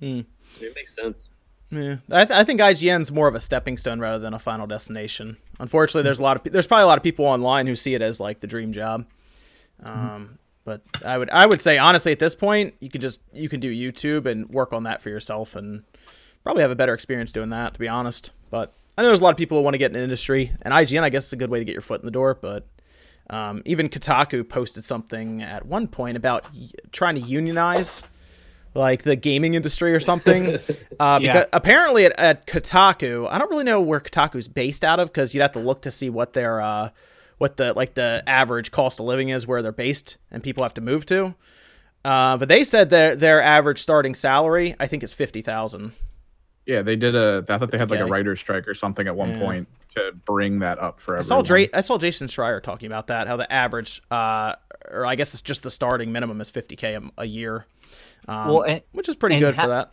[0.00, 0.20] Hmm.
[0.60, 1.28] It makes sense.
[1.70, 4.66] Yeah, I, th- I think IGN's more of a stepping stone rather than a final
[4.68, 5.36] destination.
[5.58, 7.94] Unfortunately, there's a lot of pe- there's probably a lot of people online who see
[7.94, 9.04] it as like the dream job.
[9.84, 13.48] Um, but I would I would say honestly at this point you can just you
[13.48, 15.82] can do YouTube and work on that for yourself and
[16.46, 18.30] probably have a better experience doing that to be honest.
[18.50, 20.52] But I know there's a lot of people who want to get in the industry
[20.62, 22.34] and IGN I guess is a good way to get your foot in the door.
[22.40, 22.66] But
[23.28, 28.04] um, even Kotaku posted something at one point about y- trying to unionize
[28.74, 30.58] like the gaming industry or something.
[31.00, 31.32] Uh, Yeah.
[31.32, 35.34] because apparently at, at Kotaku, I don't really know where Kotaku's based out of because
[35.34, 36.88] you'd have to look to see what their uh,
[37.38, 40.72] what the like the average cost of living is where they're based and people have
[40.74, 41.34] to move to.
[42.04, 45.92] Uh, but they said their their average starting salary I think is fifty thousand.
[46.66, 47.44] Yeah, they did a.
[47.48, 48.10] I thought they had like a Okay.
[48.10, 49.38] writer's strike or something at one Yeah.
[49.40, 51.64] point to bring that up for I saw everyone.
[51.70, 54.54] Dra- I saw Jason Schreier talking about that how the average uh,
[54.90, 57.66] or I guess it's just the starting minimum is fifty k a year.
[58.28, 59.92] Um, Well, and- which is pretty good ha- for that.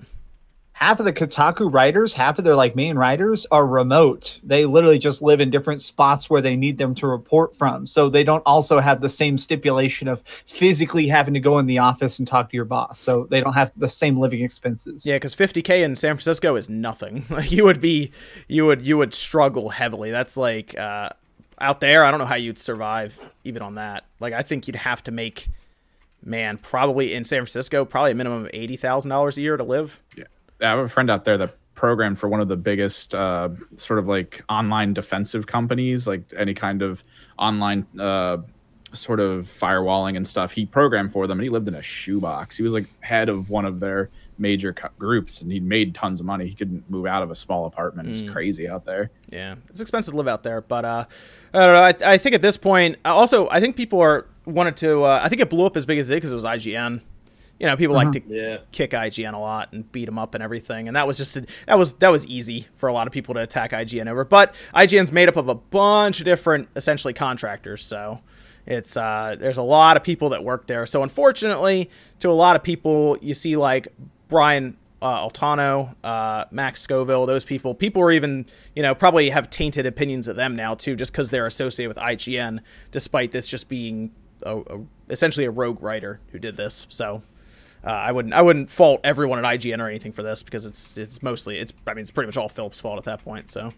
[0.73, 4.39] Half of the Kotaku writers, half of their like main writers are remote.
[4.43, 7.87] They literally just live in different spots where they need them to report from.
[7.87, 11.77] So they don't also have the same stipulation of physically having to go in the
[11.77, 12.99] office and talk to your boss.
[12.99, 15.05] So they don't have the same living expenses.
[15.05, 17.25] Yeah, because 50k in San Francisco is nothing.
[17.33, 18.11] Like you would be,
[18.47, 20.11] you would you would struggle heavily.
[20.11, 21.09] That's like uh,
[21.59, 22.03] out there.
[22.03, 24.05] I don't know how you'd survive even on that.
[24.19, 25.47] Like I think you'd have to make,
[26.23, 29.63] man, probably in San Francisco, probably a minimum of eighty thousand dollars a year to
[29.63, 30.01] live.
[30.63, 33.99] I have a friend out there that programmed for one of the biggest uh, sort
[33.99, 37.03] of like online defensive companies, like any kind of
[37.37, 38.37] online uh,
[38.93, 40.51] sort of firewalling and stuff.
[40.51, 42.55] He programmed for them, and he lived in a shoebox.
[42.55, 46.19] He was like head of one of their major co- groups, and he made tons
[46.19, 46.47] of money.
[46.47, 48.09] He couldn't move out of a small apartment.
[48.09, 49.11] It's crazy out there.
[49.29, 51.05] Yeah, it's expensive to live out there, but uh,
[51.53, 52.07] I don't know.
[52.07, 55.03] I, I think at this point, uh, also, I think people are wanted to.
[55.03, 57.01] Uh, I think it blew up as big as it did because it was IGN.
[57.59, 58.57] You know, people like to Yeah.
[58.71, 61.45] kick IGN a lot and beat them up and everything, and that was just a,
[61.67, 64.25] that was that was easy for a lot of people to attack IGN over.
[64.25, 68.19] But IGN's made up of a bunch of different, essentially contractors, so
[68.65, 70.85] it's uh, there's a lot of people that work there.
[70.85, 71.89] So unfortunately,
[72.19, 73.87] to a lot of people, you see like
[74.29, 77.75] Brian uh, Altano, uh, Max Scoville, those people.
[77.75, 81.29] People are even, you know, probably have tainted opinions of them now too, just because
[81.29, 82.59] they're associated with IGN,
[82.91, 84.11] despite this just being
[84.43, 86.87] a, a, essentially a rogue writer who did this.
[86.89, 87.21] So
[87.85, 90.97] uh, I wouldn't, I wouldn't fault everyone at IGN or anything for this because it's,
[90.97, 93.49] it's mostly, it's, I mean, it's pretty much all Filip's fault at that point.
[93.49, 93.73] So.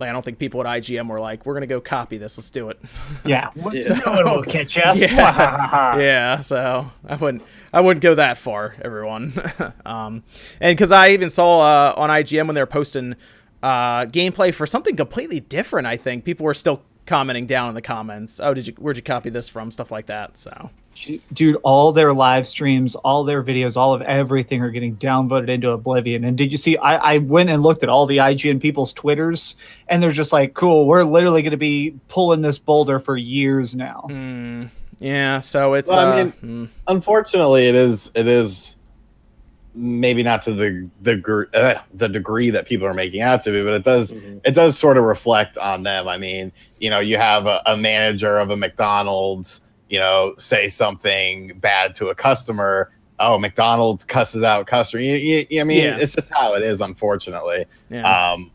[0.00, 2.36] Like, I don't think people at IGN were like, "We're gonna go copy this.
[2.36, 2.80] Let's do it."
[3.24, 3.50] Yeah.
[3.72, 4.00] Yeah.
[4.04, 5.00] No one will catch us.
[5.00, 5.96] Yeah.
[5.96, 9.32] yeah, so I wouldn't I wouldn't go that far, everyone.
[9.86, 10.24] um,
[10.60, 13.14] and because I even saw uh, on IGN when they were posting
[13.62, 17.82] uh, gameplay for something completely different, I think people were still commenting down in the
[17.82, 18.40] comments.
[18.40, 19.70] Oh, did you where'd you copy this from?
[19.70, 20.36] Stuff like that.
[20.36, 20.70] So
[21.32, 25.70] Dude, all their live streams, all their videos, all of everything are getting downvoted into
[25.70, 26.24] oblivion.
[26.24, 26.76] And did you see?
[26.78, 29.56] I, I went and looked at all the IGN people's Twitters,
[29.88, 33.74] and they're just like, cool, we're literally going to be pulling this boulder for years
[33.76, 34.06] now.
[34.08, 36.32] mm, yeah, so it's Well, I uh, mean-
[36.66, 38.76] mm, unfortunately it is it is
[39.74, 43.64] maybe not to the the uh, the degree that people are making out to be
[43.64, 44.40] but it does Mhm.
[44.44, 47.76] it does sort of reflect on them i mean you know you have a, a
[47.76, 54.42] manager of a mcdonald's you know, say something bad to a customer, oh, McDonald's cusses
[54.42, 55.02] out customer.
[55.02, 55.96] You, you, you- I mean, Yeah.
[55.98, 57.66] it's just how it is, unfortunately.
[57.90, 58.02] Yeah.
[58.32, 58.50] Um,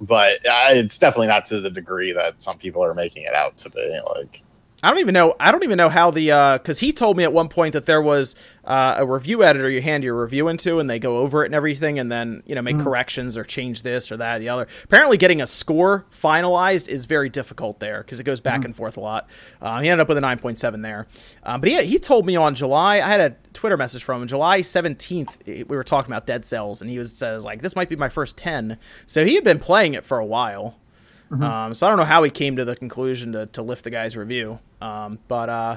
[0.00, 3.56] but uh, it's definitely not to the degree that some people are making it out
[3.58, 3.98] to be.
[4.14, 4.42] Like,
[4.82, 5.34] I don't even know.
[5.40, 6.26] I don't even know how the
[6.60, 8.34] because he told me at one point that there was
[8.64, 11.54] uh, a review editor you hand your review into, and they go over it and
[11.54, 14.66] everything, and then you know make corrections or change this or that or the other.
[14.84, 18.98] Apparently, getting a score finalized is very difficult there because it goes back and forth
[18.98, 19.28] a lot.
[19.62, 21.06] Uh, he ended up with a nine point seven there,
[21.42, 22.96] um, but he he told me on July.
[22.96, 25.42] I had a Twitter message from him July seventeenth.
[25.46, 28.10] We were talking about Dead Cells, and he was says like this might be my
[28.10, 28.76] first ten.
[29.06, 30.76] So he had been playing it for a while.
[31.42, 33.90] Um, so I don't know how he came to the conclusion to, to lift the
[33.90, 34.60] guy's review.
[34.80, 35.76] Um, but uh,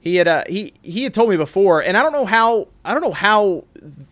[0.00, 2.92] he had uh, he he had told me before, and I don't know how I
[2.92, 3.64] don't know how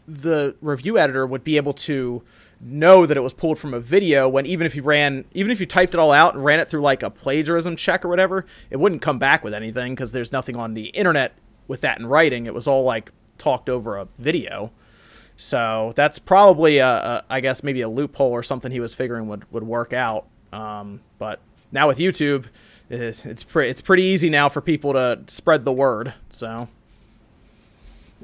[0.06, 2.22] the review editor would be able to
[2.60, 5.60] know that it was pulled from a video when even if you ran even if
[5.60, 8.44] you typed it all out and ran it through like a plagiarism check or whatever,
[8.70, 11.32] it wouldn't come back with anything because there's nothing on the internet
[11.68, 12.46] with that in writing.
[12.46, 14.72] It was all like talked over a video.
[15.36, 19.28] So that's probably a, a I guess maybe a loophole or something he was figuring
[19.28, 20.26] would, would work out.
[20.52, 22.46] Um, but now with YouTube,
[22.90, 26.14] it's it's, pre- it's pretty easy now for people to spread the word.
[26.30, 26.68] So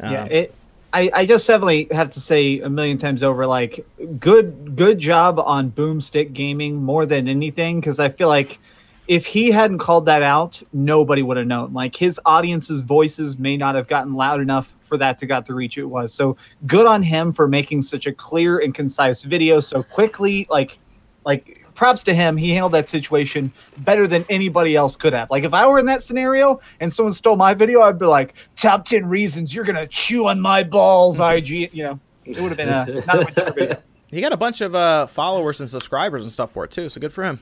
[0.02, 0.54] yeah um, it
[0.92, 3.84] I, I just definitely have to say a million times over like
[4.18, 8.58] good good job on boomstick gaming more than anything because i feel like
[9.06, 13.56] if he hadn't called that out nobody would have known like his audience's voices may
[13.56, 16.86] not have gotten loud enough for that to got the reach it was so good
[16.86, 20.78] on him for making such a clear and concise video so quickly like
[21.24, 25.44] like props to him he handled that situation better than anybody else could have like
[25.44, 28.84] if i were in that scenario and someone stole my video i'd be like top
[28.84, 32.68] 10 reasons you're gonna chew on my balls ig you know it would have been
[32.68, 33.76] a not a mature video
[34.14, 36.88] he got a bunch of uh, followers and subscribers and stuff for it too.
[36.88, 37.40] So good for him.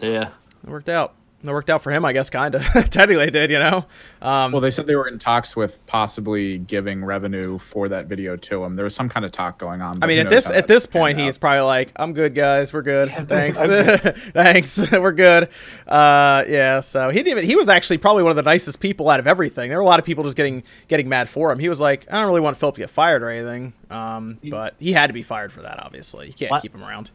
[0.00, 0.30] Yeah.
[0.62, 1.14] It worked out.
[1.44, 2.62] It worked out for him, I guess, kind of.
[2.90, 3.84] Technically, did, you know.
[4.22, 8.36] Um, Well, they said they were in talks with possibly giving revenue for that video
[8.36, 8.76] to him.
[8.76, 10.02] There was some kind of talk going on.
[10.02, 11.40] I mean, at this at this point, he's out.
[11.40, 12.72] probably like, "I'm good, guys.
[12.72, 13.10] We're good.
[13.28, 13.64] Thanks,
[14.32, 14.90] thanks.
[14.92, 15.48] We're good."
[15.86, 16.80] Uh, yeah.
[16.80, 17.44] So he didn't even.
[17.44, 19.68] He was actually probably one of the nicest people out of everything.
[19.68, 21.58] There were a lot of people just getting getting mad for him.
[21.58, 24.74] He was like, "I don't really want Filip to get fired or anything." Um, but
[24.78, 25.78] he had to be fired for that.
[25.82, 26.62] Obviously, you can't What?
[26.62, 27.10] keep him around.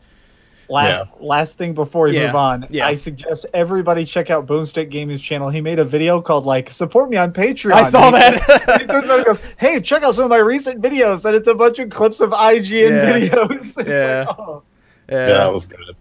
[0.70, 2.86] Last last thing before we Yeah, move on, yeah.
[2.88, 5.50] I suggest everybody check out Boomstick Gaming's channel.
[5.50, 8.78] He made a video called like "Support Me on Patreon." I saw he- that.
[8.82, 11.48] he turns around and goes, "Hey, check out some of my recent videos." And it's
[11.48, 13.12] a bunch of clips of IGN Yeah.
[13.30, 13.78] videos.
[13.80, 14.26] It's Yeah.
[14.28, 14.64] like, oh.
[15.10, 15.96] yeah, yeah, that was good.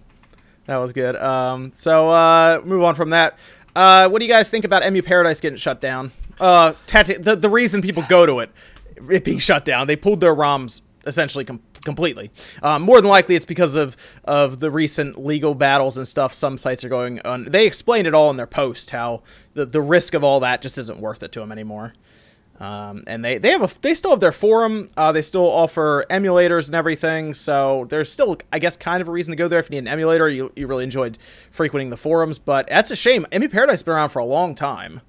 [0.66, 1.16] That was good.
[1.16, 3.38] Um, so uh, move on from that.
[3.74, 6.10] Uh, what do you guys think about Emu Paradise getting shut down?
[6.38, 8.50] Uh, tacti- the the reason people go to it,
[9.10, 12.30] it being shut down, they pulled their ROMs essentially com- completely.
[12.62, 16.32] Um, more than likely, it's because of of the recent legal battles and stuff.
[16.32, 17.44] Some sites are going on.
[17.44, 19.22] They explained it all in their post how
[19.54, 21.94] the the risk of all that just isn't worth it to them anymore.
[22.60, 24.90] Um, and they, they have a they still have their forum.
[24.96, 27.34] Uh, they still offer emulators and everything.
[27.34, 29.78] So there's still I guess kind of a reason to go there if you need
[29.78, 30.28] an emulator.
[30.28, 31.18] You, you really enjoyed
[31.50, 33.26] frequenting the forums, but that's a shame.
[33.32, 35.02] Emu Paradise has been around for a long time.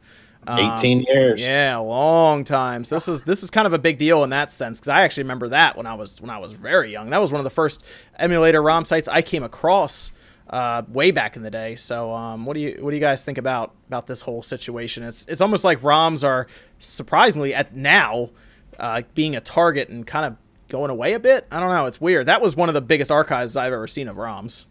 [0.50, 1.40] Um, 18 years.
[1.40, 2.84] Yeah, a long time.
[2.84, 5.04] So this is this is kind of a big deal in that sense because I
[5.04, 7.12] actually remember that when I was when I was very young.
[7.12, 7.86] That was one of the first
[8.18, 10.12] emulator ROM sites I came across
[10.50, 11.76] uh, way back in the day.
[11.76, 15.04] So um, what do you what do you guys think about about this whole situation?
[15.04, 16.48] It's it's almost like ROMs are
[16.80, 18.32] surprisingly at now
[18.80, 20.36] uh, being a target and kind of
[20.68, 21.46] going away a bit.
[21.52, 21.86] I don't know.
[21.86, 22.26] It's weird.
[22.26, 24.66] That was one of the biggest archives I've ever seen of ROMs.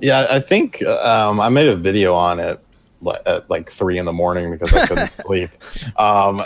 [0.00, 2.60] Yeah, I think um, I made a video on it
[3.26, 5.50] at like three in the morning because I couldn't sleep,
[5.98, 6.42] um,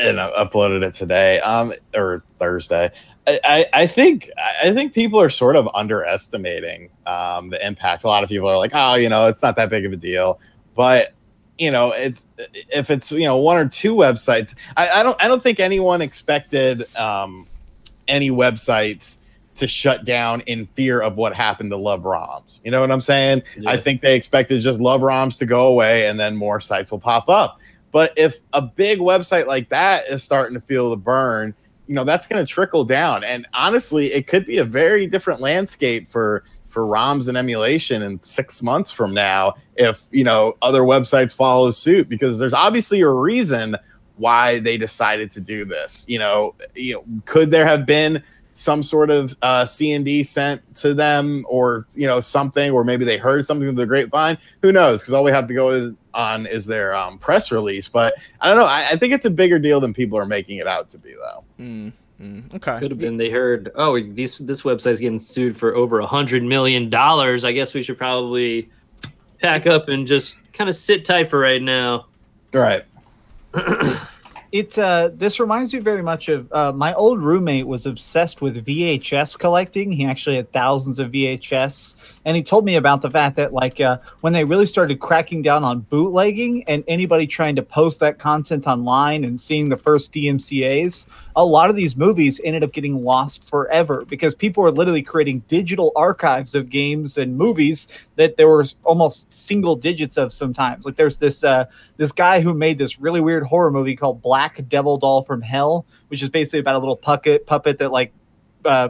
[0.00, 2.90] and I uploaded it today um, or Thursday.
[3.26, 4.28] I, I, think
[4.64, 8.02] I think people are sort of underestimating um, the impact.
[8.02, 9.96] A lot of people are like, "Oh, you know, it's not that big of a
[9.96, 10.40] deal,"
[10.74, 11.12] but
[11.58, 12.26] you know, it's
[12.70, 14.54] if it's you know one or two websites.
[14.76, 17.46] I, I don't I don't think anyone expected um,
[18.08, 19.19] any websites
[19.56, 22.60] to shut down in fear of what happened to Love ROMs.
[22.64, 23.42] You know what I'm saying?
[23.66, 27.00] I think they expected just Love ROMs to go away and then more sites will
[27.00, 27.58] pop up.
[27.92, 31.54] But if a big website like that is starting to feel the burn,
[31.88, 33.24] you know, that's going to trickle down.
[33.24, 38.22] And honestly, it could be a very different landscape for for ROMs and emulation in
[38.22, 43.08] 6 months from now if, you know, other websites follow suit because there's obviously a
[43.08, 43.76] reason
[44.16, 46.04] why they decided to do this.
[46.08, 48.22] You know, you know, could there have been
[48.60, 52.84] some sort of uh, C and D sent to them, or you know, something, or
[52.84, 54.36] maybe they heard something through the grapevine?
[54.60, 55.00] Who knows?
[55.00, 57.88] Because all we have to go on is their um, press release.
[57.88, 58.66] But I don't know.
[58.66, 61.10] I, I think it's a bigger deal than people are making it out to be,
[61.14, 61.44] though.
[61.58, 62.78] Mm, mm, okay.
[62.78, 66.42] Could have been they heard, oh, these this website's getting sued for over a hundred
[66.42, 67.44] million dollars.
[67.46, 68.68] I guess we should probably
[69.40, 72.08] pack up and just kind of sit tight for right now.
[72.52, 72.84] Right.
[74.52, 78.66] It uh, this reminds me very much of uh, my old roommate was obsessed with
[78.66, 79.92] VHS collecting.
[79.92, 83.80] He actually had thousands of VHS, and he told me about the fact that like
[83.80, 88.18] uh, when they really started cracking down on bootlegging and anybody trying to post that
[88.18, 93.04] content online and seeing the first DMCA's, a lot of these movies ended up getting
[93.04, 98.48] lost forever because people were literally creating digital archives of games and movies that there
[98.48, 100.84] was almost single digits of sometimes.
[100.84, 101.66] Like there's this uh,
[101.96, 105.86] this guy who made this really weird horror movie called Black Devil Doll from Hell,
[106.08, 108.12] which is basically about a little puppet puppet that like
[108.64, 108.88] uh,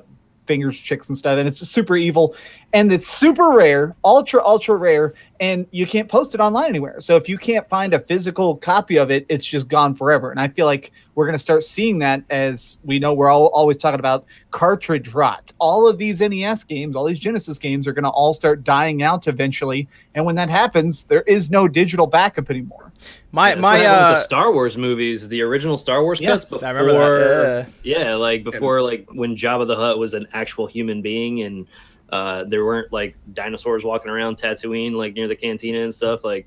[0.50, 2.34] fingers chicks and stuff, and it's super evil,
[2.72, 6.98] and it's super rare, ultra ultra rare, and you can't post it online anywhere.
[6.98, 10.32] So if you can't find a physical copy of it, it's just gone forever.
[10.32, 13.46] And I feel like we're going to start seeing that as we know we're all
[13.50, 15.52] always talking about cartridge rot.
[15.60, 19.04] All of these NES games, all these Genesis games are going to all start dying
[19.04, 22.89] out eventually, and when that happens, there is no digital backup anymore.
[23.32, 26.20] My That's my what happened with uh, the Star Wars movies, the original Star Wars
[26.20, 27.70] Yes, cuts I before, remember that.
[27.84, 31.66] yeah, like before, like when Jabba the Hutt was an actual human being, and
[32.10, 36.24] uh, there weren't like dinosaurs walking around Tatooine, like near the cantina and stuff.
[36.24, 36.46] Like,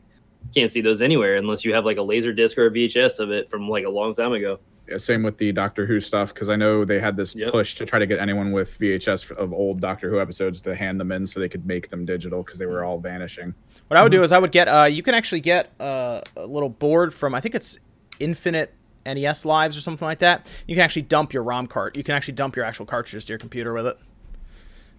[0.54, 3.32] can't see those anywhere unless you have like a laser disc or a VHS of
[3.32, 4.60] it from like a long time ago.
[4.88, 7.52] Yeah, same with the Doctor Who stuff because I know they had this Yep.
[7.52, 11.00] push to try to get anyone with VHS of old Doctor Who episodes to hand
[11.00, 13.54] them in so they could make them digital because they were all vanishing.
[13.88, 16.46] What I would do is I would get uh you can actually get uh, a
[16.46, 17.80] little board from I think it's
[18.20, 18.74] Infinite
[19.06, 20.50] NES Lives or something like that.
[20.68, 21.96] You can actually dump your ROM cart.
[21.98, 23.98] You can actually dump your actual cartridges to your computer with it.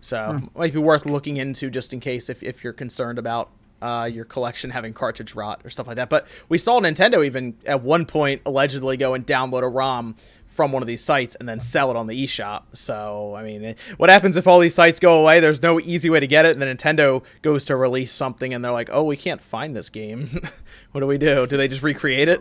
[0.00, 3.50] So might be worth looking into just in case if, if you're concerned about
[3.84, 6.08] uh, your collection having cartridge rot or stuff like that.
[6.08, 10.16] But we saw Nintendo even at one point allegedly go and download a ROM
[10.46, 12.62] from one of these sites and then sell it on the eShop.
[12.72, 15.40] So, I mean, what happens if all these sites go away?
[15.40, 16.52] There's no easy way to get it.
[16.52, 19.90] And then Nintendo goes to release something and they're like, oh, we can't find this
[19.90, 20.30] game.
[20.92, 21.46] what do we do?
[21.46, 22.40] Do they just recreate it?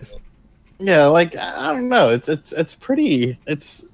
[0.79, 2.09] Yeah, like I I don't know.
[2.09, 3.37] It's it's it's pretty.
[3.45, 3.85] It's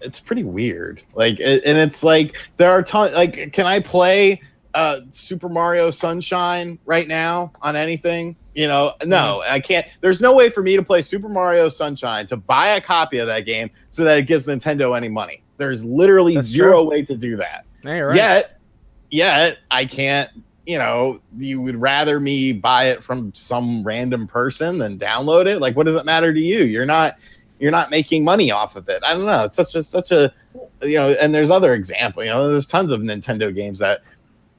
[0.00, 1.02] it's pretty weird.
[1.14, 3.14] Like, and it's like there are tons.
[3.14, 4.40] Like, can I play
[4.74, 8.36] uh Super Mario Sunshine right now on anything?
[8.54, 9.86] You know, no, I can't.
[10.00, 13.26] There's no way for me to play Super Mario Sunshine to buy a copy of
[13.26, 15.42] that game so that it gives Nintendo any money.
[15.56, 16.90] There's literally That's zero true.
[16.90, 17.64] way to do that.
[17.84, 18.16] Yeah, right.
[18.16, 18.60] Yet,
[19.10, 20.30] yet I can't.
[20.66, 25.58] You know, you would rather me buy it from some random person than download it.
[25.60, 26.60] Like, what does it matter to you?
[26.64, 27.18] You're not.
[27.58, 29.02] You're not making money off of it.
[29.04, 29.44] I don't know.
[29.44, 30.32] It's such a such a
[30.82, 31.14] you know.
[31.20, 32.24] And there's other example.
[32.24, 34.02] You know, there's tons of Nintendo games that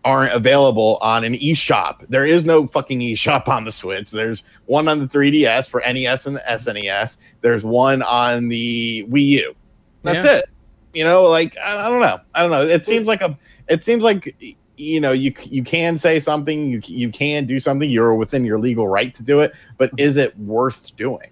[0.05, 2.05] aren't available on an eShop.
[2.07, 4.11] There is no fucking eShop on the Switch.
[4.11, 7.17] There's one on the 3DS for NES and the SNES.
[7.41, 9.55] There's one on the Wii U.
[10.03, 10.37] That's Yeah.
[10.37, 10.45] it.
[10.93, 12.19] You know, like I, I don't know.
[12.33, 12.61] I don't know.
[12.61, 13.37] It seems like a.
[13.67, 14.33] It seems like
[14.77, 16.67] you know you you can say something.
[16.67, 17.89] You you can do something.
[17.89, 19.53] You're within your legal right to do it.
[19.77, 21.31] But is it worth doing?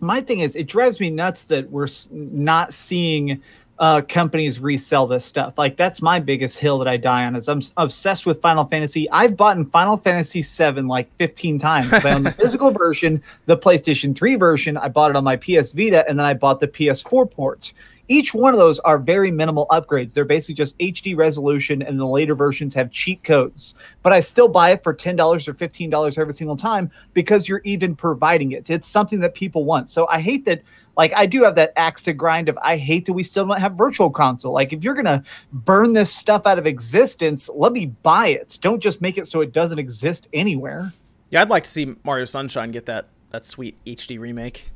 [0.00, 3.40] my thing is it drives me nuts that we're not seeing
[3.78, 5.54] uh companies resell this stuff.
[5.58, 9.10] Like that's my biggest hill that i die on is i'm obsessed with final fantasy.
[9.10, 11.92] I've bought in final fantasy 7 like 15 times.
[11.92, 14.76] I own the physical version the playstation 3 version.
[14.76, 17.72] I bought it on my ps vita and then i bought the ps4 port
[18.08, 22.06] each one of those are very minimal upgrades they're basically just hd resolution and the
[22.06, 26.32] later versions have cheat codes but i still buy it for $10 or $15 every
[26.32, 28.70] single time because you're even providing it.
[28.70, 29.88] It's something that people want.
[29.88, 30.62] So I hate that.
[30.96, 33.58] Like I do have that axe to grind of I hate that we still don't
[33.58, 34.52] have virtual console.
[34.52, 38.58] Like if you're gonna burn this stuff out of existence, let me buy it.
[38.60, 40.92] Don't just make it so it doesn't exist anywhere.
[41.30, 44.70] Yeah, I'd like to see Mario Sunshine get that that sweet HD remake.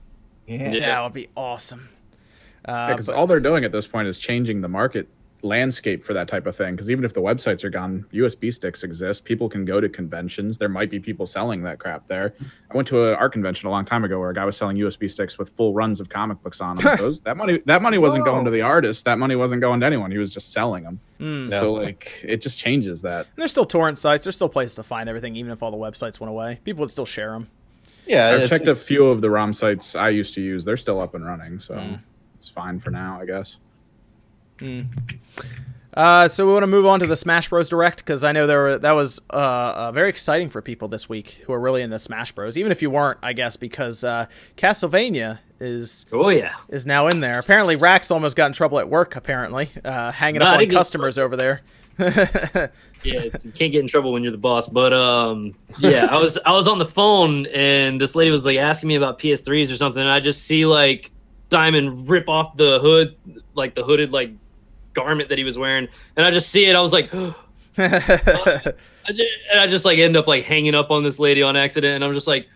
[0.48, 0.72] Yeah.
[0.72, 0.80] Yeah.
[0.80, 1.88] That would be awesome.
[2.64, 5.08] Uh, because all they're doing at this point is changing the market
[5.42, 6.74] landscape for that type of thing.
[6.74, 9.24] Because even if the websites are gone, USB sticks exist.
[9.24, 10.58] People can go to conventions.
[10.58, 12.34] There might be people selling that crap there.
[12.70, 14.76] I went to an art convention a long time ago where a guy was selling
[14.76, 16.96] USB sticks with full runs of comic books on them.
[16.98, 19.04] Those, that money, that money wasn't going to the artist.
[19.04, 20.10] That money wasn't going to anyone.
[20.10, 21.00] He was just selling them.
[21.20, 21.50] Mm.
[21.50, 23.26] So like, it just changes that.
[23.26, 24.24] And there's still torrent sites.
[24.24, 26.58] There's still places to find everything, even if all the websites went away.
[26.64, 27.48] People would still share them.
[28.06, 30.64] Yeah, I've checked a few of the ROM sites I used to use.
[30.64, 32.00] They're still up and running, so Mm.
[32.38, 33.56] It's fine for now, I guess.
[35.94, 37.68] Uh, so we want to move on to the Smash Bros.
[37.68, 39.34] Direct because I know there were, that was uh,
[39.76, 42.56] uh, very exciting for people this week who are really into Smash Bros.
[42.56, 44.26] Even if you weren't, I guess, because uh,
[44.56, 47.40] Castlevania is Oh yeah, is now in there.
[47.40, 49.16] Apparently, Rax almost got in trouble at work.
[49.16, 51.62] Apparently, uh, hanging No, I up on didn't customers over there.
[51.98, 52.68] yeah.
[53.02, 54.68] You can't get in trouble when you're the boss.
[54.68, 58.56] But um, yeah, I was I was on the phone and this lady was like
[58.56, 60.00] asking me about PS3s or something.
[60.00, 61.10] And I just see like
[61.50, 63.16] Simon rip off the hood,
[63.54, 64.32] like the hooded like
[64.92, 66.76] garment that he was wearing, and I just see it.
[66.76, 67.10] I was like.
[67.80, 71.56] I just, and I just like end up like hanging up on this lady on
[71.56, 72.48] accident, and I'm just like,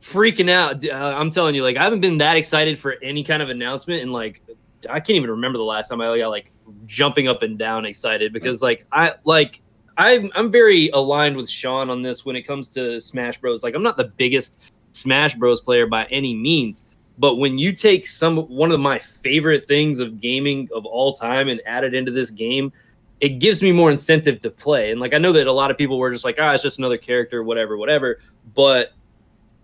[0.00, 0.84] freaking out.
[0.84, 4.02] Uh, I'm telling you, like I haven't been that excited for any kind of announcement,
[4.02, 4.42] and like
[4.88, 6.52] I can't even remember the last time I got like
[6.86, 9.60] jumping up and down excited because like I like
[9.96, 13.62] I'm I'm very aligned with Sean on this when it comes to Smash Bros.
[13.62, 14.60] Like I'm not the biggest
[14.92, 15.60] Smash Bros.
[15.60, 16.84] player by any means,
[17.18, 21.48] but when you take some one of my favorite things of gaming of all time
[21.48, 22.72] and add it into this game,
[23.20, 24.90] it gives me more incentive to play.
[24.90, 26.78] And like I know that a lot of people were just like, ah, it's just
[26.78, 28.20] another character, whatever, whatever.
[28.54, 28.92] But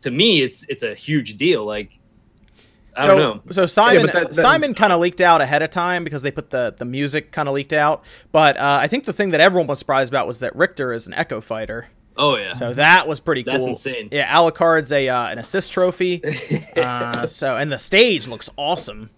[0.01, 1.65] to me, it's it's a huge deal.
[1.65, 1.99] Like
[2.97, 3.53] I so, don't know.
[3.53, 6.31] So Simon but that- that- Simon kind of leaked out ahead of time because they
[6.31, 8.05] put the the music kind of leaked out.
[8.33, 11.07] But uh, I think the thing that everyone was surprised about was that Richter is
[11.07, 11.89] an Echo fighter.
[12.17, 12.51] Oh yeah.
[12.51, 13.55] So that was pretty cool.
[13.55, 14.09] That's insane.
[14.13, 16.23] Yeah, Alucard's a uh, an assist trophy.
[16.77, 19.11] uh, so and the stage looks awesome.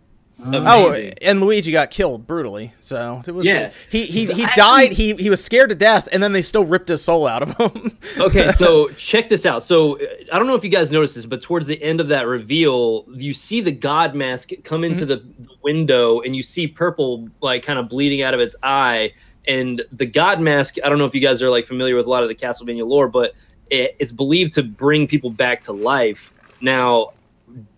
[0.46, 2.72] Oh, and Luigi got killed brutally.
[2.80, 3.70] So it was Yeah.
[3.88, 4.92] he he, he Actually- died.
[4.92, 7.56] He he was scared to death, and then they still ripped his soul out of
[7.56, 7.96] him.
[8.18, 9.62] okay, so check this out.
[9.62, 12.08] So uh, I don't know if you guys noticed this, but towards the end of
[12.08, 16.66] that reveal, you see the god mask come into the the window, and you see
[16.66, 19.12] purple like kind of bleeding out of its eye.
[19.46, 22.10] And the god mask, I don't know if you guys are like familiar with a
[22.10, 23.34] lot of the Castlevania lore, but
[23.70, 26.32] it, it's believed to bring people back to life.
[26.60, 27.10] Now,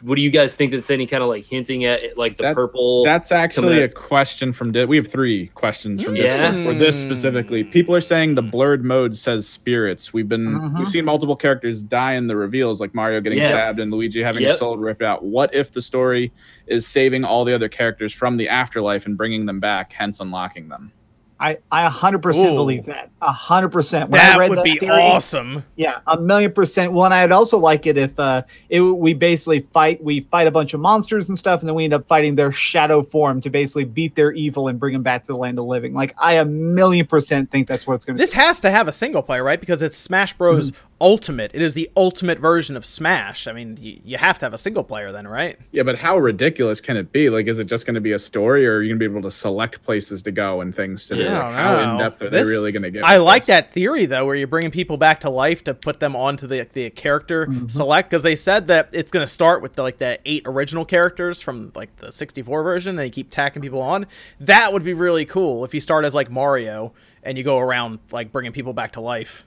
[0.00, 2.54] what do you guys think that's any kind of like hinting at like the That-
[2.54, 3.04] purple?
[3.04, 4.72] That's actually a question from.
[4.72, 6.50] Di- we have three questions from Yeah.
[6.52, 7.64] Discord for this specifically.
[7.64, 10.12] People are saying the blurred mode says spirits.
[10.14, 10.78] We've been Mhm.
[10.78, 13.48] we've seen multiple characters die in the reveals, like Mario getting Yeah.
[13.48, 14.50] stabbed and Luigi having Yep.
[14.52, 15.24] his soul ripped out.
[15.24, 16.32] What if the story
[16.68, 20.68] is saving all the other characters from the afterlife and bringing them back, hence unlocking
[20.68, 20.90] them?
[21.38, 22.54] I, I 100% Ooh.
[22.54, 23.10] believe that.
[23.20, 24.08] 100%.
[24.08, 25.64] When I that read would be theory- awesome.
[25.76, 26.92] Yeah, a million percent.
[26.92, 30.50] Well, and I'd also like it if uh, it, we basically fight, we fight a
[30.50, 33.50] bunch of monsters and stuff, and then we end up fighting their shadow form to
[33.50, 35.92] basically beat their evil and bring them back to the land of living.
[35.92, 38.88] Like, I a million percent think that's what it's going to This has to have
[38.88, 39.60] a single player, right?
[39.60, 40.70] Because it's Smash Bros.
[40.70, 40.80] Mm-hmm.
[40.98, 41.54] Ultimate.
[41.54, 43.46] It is the ultimate version of Smash.
[43.46, 45.58] I mean, you, you have to have a single player then, right?
[45.70, 47.28] Yeah, but how ridiculous can it be?
[47.28, 49.12] Like, is it just going to be a story, or are you going to be
[49.18, 51.24] able to select places to go and things to do?
[51.24, 53.04] Yeah, Like, I don't how in depth are This- they really going to get?
[53.04, 53.48] I like this?
[53.48, 56.66] that theory though, where you're bringing people back to life to put them onto the
[56.72, 57.68] the character mm-hmm.
[57.68, 60.86] select because they said that it's going to start with the, like the eight original
[60.86, 64.06] characters from like the 64 version, and you keep tacking people on.
[64.40, 67.98] That would be really cool if you start as like Mario and you go around
[68.10, 69.44] like bringing people back to life.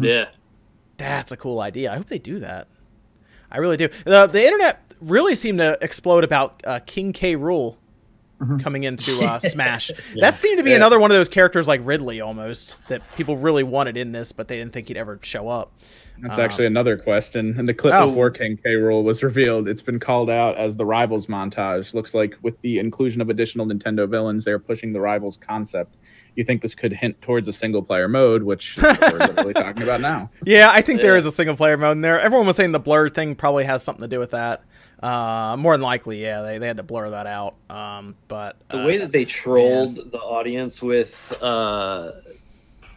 [0.00, 0.26] yeah.
[1.08, 1.92] That's a cool idea.
[1.92, 2.68] I hope they do that.
[3.50, 3.88] I really do.
[4.04, 7.36] The the internet really seemed to explode about uh, King K.
[7.36, 7.76] Rool
[8.62, 9.90] coming into uh, Smash.
[10.18, 10.76] That seemed to be Yeah.
[10.76, 14.48] another one of those characters like Ridley almost that people really wanted in this, but
[14.48, 15.72] they didn't think he'd ever show up.
[16.22, 17.58] That's actually another question.
[17.58, 18.06] In the clip Oh.
[18.06, 18.74] before King K.
[18.74, 21.92] Rool was revealed, it's been called out as the Rivals montage.
[21.92, 25.96] Looks like with the inclusion of additional Nintendo villains, they're pushing the Rivals concept.
[26.40, 30.00] You think this could hint towards a single player mode, which we're literally talking about
[30.00, 30.30] now.
[30.42, 31.18] Yeah, I think there Yeah.
[31.18, 32.18] is a single player mode in there.
[32.18, 34.62] Everyone was saying the blur thing probably has something to do with that.
[35.02, 37.56] Uh, more than likely, yeah, they, they had to blur that out.
[37.68, 42.12] Um, but the uh, way that they trolled the audience with uh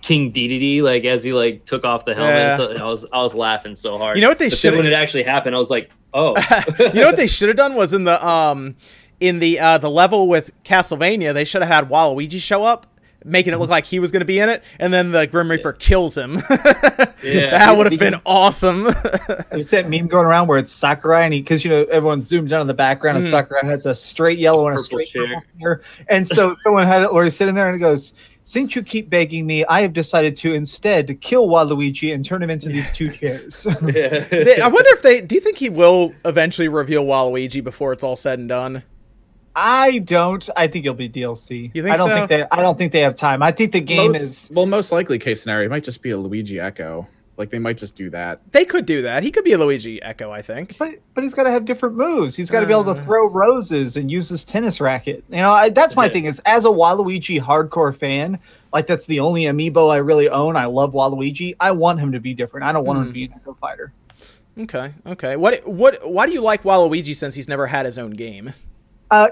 [0.02, 2.54] King DDD, like as he like took off the helmet, Yeah.
[2.62, 4.16] and stuff, I was I was laughing so hard.
[4.16, 6.36] You know what they should've- when it actually happened, I was like, oh,
[6.80, 8.76] you know what they should have done was in the um
[9.20, 12.88] in the uh the level with Castlevania, they should have had Waluigi show up,
[13.26, 15.50] making it look like he was going to be in it, and then the Grim
[15.50, 16.38] Reaper kills him.
[17.24, 17.52] Yeah.
[17.52, 18.84] that would have been awesome.
[19.50, 22.52] There's that meme going around where it's Sakurai, and he, because you know everyone zoomed
[22.52, 23.30] in on the background, and Mhm.
[23.32, 25.26] Sakurai has a straight yellow and a straight chair.
[25.28, 25.82] purple hair.
[26.10, 29.10] And so someone had it where he's sitting there and he goes, "Since you keep
[29.10, 33.10] begging me, I have decided to instead kill Waluigi and turn him into these two
[33.10, 34.20] chairs." yeah.
[34.20, 35.22] They- I wonder if they.
[35.22, 38.84] Do you think he will eventually reveal Waluigi before it's all said and done?
[39.56, 40.48] I don't.
[40.58, 41.72] I think it'll be DLC.
[41.74, 42.16] You think I don't so?
[42.16, 42.44] think they.
[42.52, 43.44] I don't think they have time.
[43.44, 44.52] I think the game most, is.
[44.54, 47.08] well, most likely case scenario it might just be a Luigi Echo.
[47.36, 48.42] Like they might just do that.
[48.52, 49.24] They could do that.
[49.24, 50.78] He could be a Luigi Echo, I think.
[50.78, 52.36] But, but he's got to have different moves.
[52.36, 52.94] He's got to be able Uh.
[52.94, 55.24] to throw roses and use his tennis racket.
[55.32, 56.12] You know, I, that's my Yeah.
[56.12, 56.26] thing.
[56.26, 58.38] Is as a Waluigi hardcore fan,
[58.72, 60.56] like that's the only amiibo I really own.
[60.56, 61.56] I love Waluigi.
[61.60, 62.68] I want him to be different.
[62.68, 63.10] I don't want him Hmm.
[63.10, 63.94] to be an Echo Fighter.
[64.60, 65.36] Okay, okay.
[65.36, 68.54] What what why do you like Waluigi since he's never had his own game?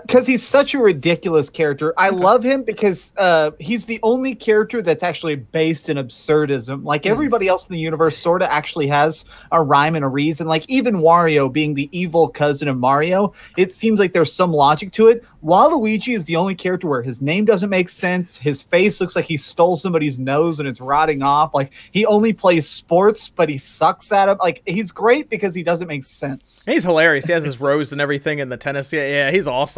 [0.03, 1.93] Because he's such a ridiculous character.
[1.97, 6.83] I love him because uh, he's the only character that's actually based in absurdism.
[6.83, 10.47] Like everybody else in the universe, sort of actually has a rhyme and a reason.
[10.47, 14.91] Like even Wario being the evil cousin of Mario, it seems like there's some logic
[14.93, 15.23] to it.
[15.43, 18.37] Waluigi is the only character where his name doesn't make sense.
[18.37, 21.55] His face looks like he stole somebody's nose and it's rotting off.
[21.55, 24.37] Like he only plays sports, but he sucks at it.
[24.39, 26.63] Like he's great because he doesn't make sense.
[26.65, 27.25] He's hilarious.
[27.25, 28.93] He has his rose and everything in the tennis.
[28.93, 29.70] Yeah, yeah, he's awesome.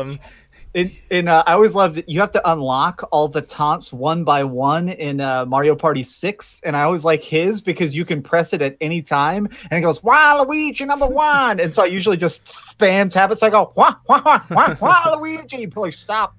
[0.74, 2.10] In, in uh, I always loved it.
[2.10, 6.60] You have to unlock all the taunts one by one in uh, Mario Party Six,
[6.64, 9.82] and I always like his because you can press it at any time, and it
[9.82, 13.38] goes Waluigi number one, and so I usually just spam tap it.
[13.38, 15.52] So I go wah wah wah wah Waluigi.
[15.60, 16.36] People like stop.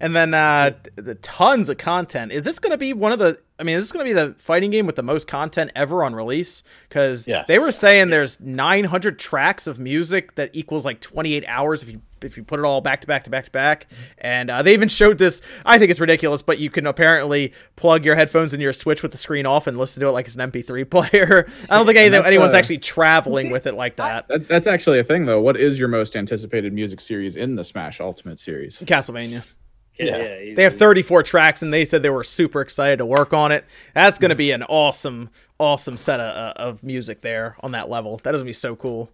[0.00, 2.32] And then uh, the tons of content.
[2.32, 3.40] Is this going to be one of the?
[3.58, 6.02] I mean, is this going to be the fighting game with the most content ever
[6.04, 6.64] on release?
[6.88, 7.46] Because Yes.
[7.46, 12.02] they were saying there's 900 tracks of music that equals like 28 hours if you
[12.24, 13.86] if you put it all back to back to back to back.
[14.18, 15.42] And uh, they even showed this.
[15.64, 19.12] I think it's ridiculous, but you can apparently plug your headphones into your Switch with
[19.12, 21.46] the screen off and listen to it like it's an MP3 player.
[21.68, 24.28] I don't think any, anyone's uh, actually traveling with it like that.
[24.28, 25.40] That, that's actually a thing, though.
[25.40, 28.78] What is your most anticipated music series in the Smash Ultimate series?
[28.78, 29.48] Castlevania.
[29.98, 30.16] Yeah.
[30.16, 33.52] yeah They have 34 tracks, and they said they were super excited to work on
[33.52, 33.64] it.
[33.94, 37.88] That's going to be an awesome, awesome set of, uh, of music there on that
[37.88, 38.18] level.
[38.22, 39.10] That is going to be so cool.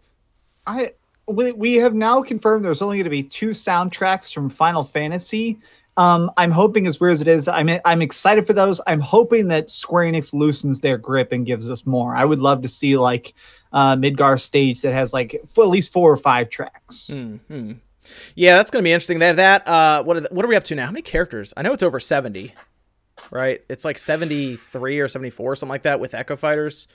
[0.66, 0.92] I
[1.28, 5.58] we, we have now confirmed there's only going to be two soundtracks from Final Fantasy.
[5.96, 8.80] Um, I'm hoping, as weird as it is, I'm I'm excited for those.
[8.86, 12.14] I'm hoping that Square Enix loosens their grip and gives us more.
[12.14, 13.34] I would love to see like
[13.72, 17.10] uh, Midgar stage that has like f- at least four or five tracks.
[17.10, 17.72] hmm
[18.36, 19.18] Yeah, that's going to be interesting.
[19.18, 19.66] They have that.
[19.66, 20.86] Uh, what are the, what are we up to now?
[20.86, 21.52] How many characters?
[21.56, 22.54] I know it's over 70,
[23.32, 23.60] right?
[23.68, 26.86] It's like 73 or 74, something like that with Echo Fighters.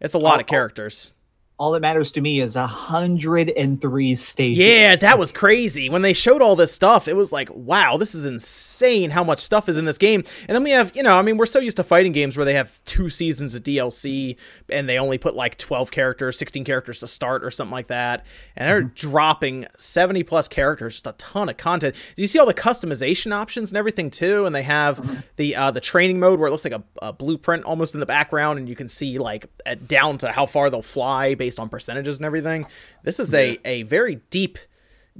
[0.00, 1.12] It's a lot Oh, of characters.
[1.56, 4.58] All that matters to me is a hundred and three stages.
[4.58, 5.88] Yeah, that was crazy.
[5.88, 9.38] When they showed all this stuff, it was like, wow, this is insane how much
[9.38, 10.24] stuff is in this game.
[10.48, 12.44] And then we have, you know, I mean, we're so used to fighting games where
[12.44, 14.36] they have two seasons of DLC
[14.68, 18.26] and they only put like 12 characters, 16 characters to start or something like that.
[18.56, 21.94] And they're dropping 70 plus characters, just a ton of content.
[22.16, 24.44] Do you see all the customization options and everything too?
[24.44, 27.62] And they have the uh, the training mode where it looks like a, a blueprint
[27.62, 29.46] almost in the background and you can see like
[29.86, 32.64] down to how far they'll fly based on percentages and everything.
[33.02, 34.58] This is a, a very deep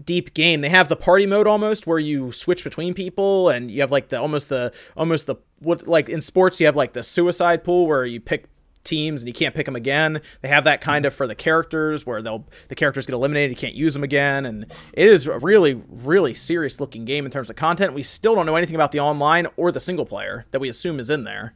[0.03, 0.63] deep game.
[0.63, 4.09] They have the party mode almost where you switch between people and you have like
[4.09, 7.87] the almost the almost the what like in sports you have like the suicide pool
[7.87, 8.47] where you pick
[8.85, 10.23] teams and you can't pick them again.
[10.41, 13.61] They have that kind of for the characters where they'll the characters get eliminated, you
[13.61, 14.65] can't use them again and
[14.95, 17.93] it is a really really serious looking game in terms of content.
[17.93, 20.99] We still don't know anything about the online or the single player that we assume
[20.99, 21.53] is in there.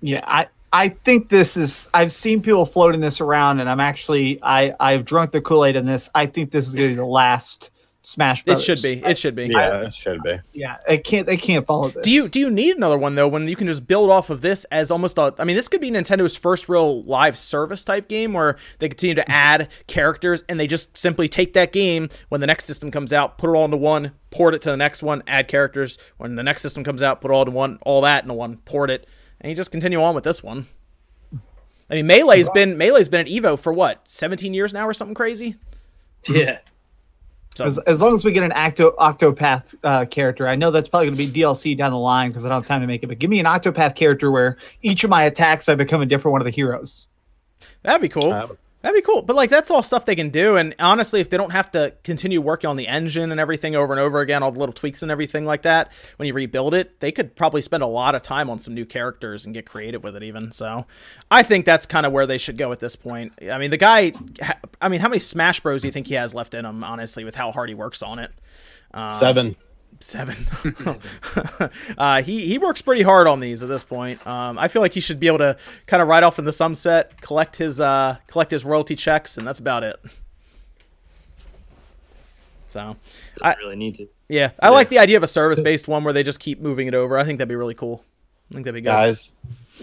[0.00, 1.88] Yeah, I I think this is.
[1.94, 5.76] I've seen people floating this around, and I'm actually I I've drunk the Kool Aid
[5.76, 6.10] in this.
[6.14, 7.70] I think this is going to be the last
[8.06, 8.44] Smash.
[8.44, 8.60] Bros.
[8.60, 9.04] It should be.
[9.04, 9.46] It should be.
[9.46, 10.38] Yeah, it should be.
[10.52, 11.26] Yeah, it can't.
[11.26, 12.04] They can't follow this.
[12.04, 14.42] Do you do you need another one though when you can just build off of
[14.42, 18.06] this as almost a I mean this could be Nintendo's first real live service type
[18.06, 22.40] game where they continue to add characters and they just simply take that game when
[22.40, 25.02] the next system comes out, put it all into one, port it to the next
[25.02, 25.98] one, add characters.
[26.16, 28.58] When the next system comes out, put it all into one, all that into one,
[28.58, 29.08] port it,
[29.46, 30.66] and you just continue on with this one.
[31.88, 35.14] I mean Melee's been Melee's been at Evo for what, 17 years now or something
[35.14, 35.54] crazy?
[36.28, 36.58] yeah.
[37.54, 40.88] So As, as long as we get an Octo Octopath uh, character, I know that's
[40.88, 43.04] probably going to be DLC down the line because I don't have time to make
[43.04, 43.06] it.
[43.06, 46.32] But give me an Octopath character where each of my attacks I become a different
[46.32, 47.06] one of the heroes.
[47.84, 48.32] That'd be cool.
[48.32, 49.22] Um, That'd be cool.
[49.22, 50.56] But like that's all stuff they can do.
[50.56, 53.92] And honestly, if they don't have to continue working on the engine and everything over
[53.92, 57.00] and over again, all the little tweaks and everything like that, when you rebuild it,
[57.00, 60.04] they could probably spend a lot of time on some new characters and get creative
[60.04, 60.52] with it even.
[60.52, 60.86] So
[61.30, 63.32] I think that's kind of where they should go at this point.
[63.50, 64.12] I mean, the guy
[64.80, 67.24] I mean, how many Smash Bros do you think he has left in him, honestly,
[67.24, 68.30] with how hard he works on it?
[68.92, 69.56] Um, Seven.
[70.00, 70.36] seven.
[71.98, 74.24] uh, he he works pretty hard on these at this point.
[74.26, 76.52] Um, I feel like he should be able to kind of ride off in the
[76.52, 79.96] sunset, collect his uh, collect his royalty checks, and that's about it.
[82.68, 82.96] So,
[83.38, 84.08] Doesn't I- really need to.
[84.28, 86.88] yeah, I like the idea of a service based one where they just keep moving
[86.88, 87.16] it over.
[87.16, 88.04] I think that'd be really cool.
[88.50, 88.90] I think that'd be good.
[88.90, 89.34] guys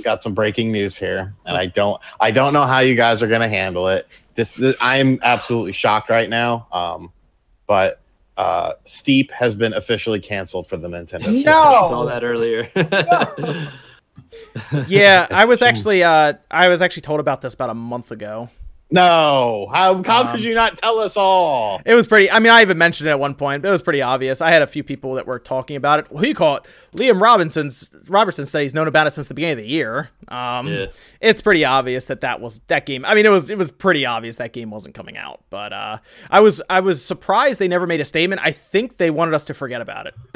[0.03, 3.27] got some breaking news here and i don't i don't know how you guys are
[3.27, 7.11] going to handle it this, this i'm absolutely shocked right now um
[7.67, 8.01] but
[8.37, 11.45] uh steep has been officially canceled for the nintendo Switch.
[11.45, 11.53] No!
[11.53, 12.69] I saw that earlier.
[14.87, 18.49] Yeah, I was actually uh, I was actually told about this about a month ago.
[18.91, 22.29] No how, how Um, could you not tell us all It was pretty.
[22.29, 23.61] I mean, I even mentioned it at one point.
[23.63, 24.41] But it was pretty obvious.
[24.41, 26.11] I had a few people that were talking about it.
[26.11, 26.67] What do you call it?
[26.95, 30.09] Liam Robinson's Robertson said he's known about it since the beginning of the year.
[30.27, 30.85] Um, Yeah.
[31.21, 33.03] It's pretty obvious that that was that game.
[33.05, 35.41] I mean, it was it was pretty obvious that game wasn't coming out.
[35.49, 35.97] But uh,
[36.29, 38.41] I was I was surprised they never made a statement.
[38.43, 40.13] I think they wanted us to forget about it.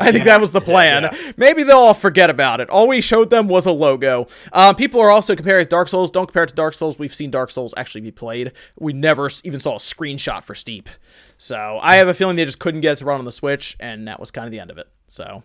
[0.00, 1.04] I think that was the plan.
[1.04, 1.32] yeah.
[1.36, 2.68] Maybe they'll all forget about it.
[2.70, 4.26] All we showed them was a logo.
[4.52, 6.10] Um, people are also comparing Dark Souls.
[6.10, 6.98] Don't compare it to Dark Souls.
[6.98, 8.52] We've seen Dark Souls actually be played.
[8.78, 10.88] We never even saw a screenshot for Steep.
[11.36, 13.76] So I have a feeling they just couldn't get it to run on the Switch,
[13.80, 14.88] and that was kind of the end of it.
[15.06, 15.42] So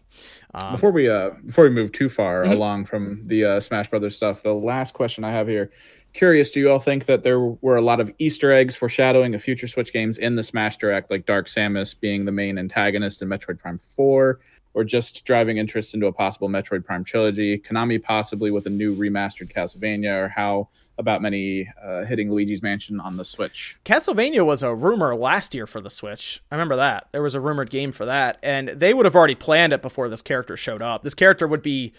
[0.54, 2.52] um, Before we uh before we move too far Mhm.
[2.52, 5.72] along from the uh, Smash Brothers stuff, the last question I have here
[6.14, 9.42] curious, do you all think that there were a lot of Easter eggs foreshadowing of
[9.42, 13.30] future Switch games in the Smash Direct, like Dark Samus being the main antagonist in
[13.30, 14.40] Metroid Prime 4,
[14.76, 17.58] or just driving interest into a possible Metroid Prime trilogy?
[17.58, 20.68] Konami possibly with a new remastered Castlevania, or how
[20.98, 23.78] about many uh, hitting Luigi's Mansion on the Switch?
[23.86, 26.42] Castlevania was a rumor last year for the Switch.
[26.52, 27.08] I remember that.
[27.12, 30.10] There was a rumored game for that, and they would have already planned it before
[30.10, 31.04] this character showed up.
[31.04, 31.94] This character would be,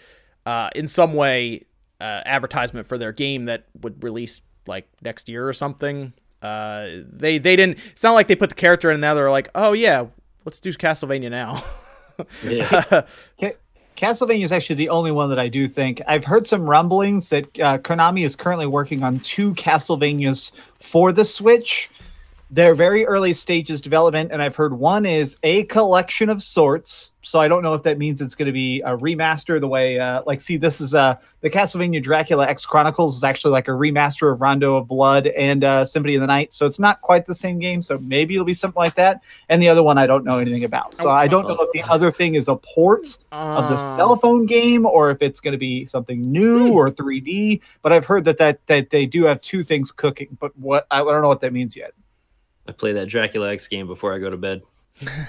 [0.45, 1.63] uh, in some way,
[1.99, 6.13] uh, advertisement for their game that would release like next year or something.
[6.41, 7.79] Uh, they they didn't.
[7.91, 9.13] It's not like they put the character in now.
[9.13, 10.05] They're like, oh yeah,
[10.43, 11.63] let's do Castlevania now.
[12.43, 13.01] Yeah.
[13.97, 16.01] Ca- Castlevania is actually the only one that I do think.
[16.07, 21.25] I've heard some rumblings that uh, Konami is currently working on two Castlevanias for the
[21.25, 21.89] Switch.
[22.51, 27.13] They're very early stages development, and I've heard one is a collection of sorts.
[27.23, 29.59] So I don't know if that means it's going to be a remaster.
[29.59, 33.49] The way, uh, like, see, this is uh, the Castlevania Dracula X Chronicles is actually
[33.51, 36.53] like a remaster of Rondo of Blood and uh, Symphony of the Night.
[36.53, 37.81] So it's not quite the same game.
[37.81, 39.23] So maybe it'll be something like that.
[39.49, 40.93] And the other one I don't know anything about.
[40.93, 44.15] So I don't know if the other thing is a port of the Uh, cell
[44.17, 47.59] phone game or if it's going to be something new or 3D.
[47.81, 50.37] But I've heard that that that they do have two things cooking.
[50.39, 51.93] But what I, I don't know what that means yet.
[52.67, 54.61] I play that Dracula X game before I go to bed.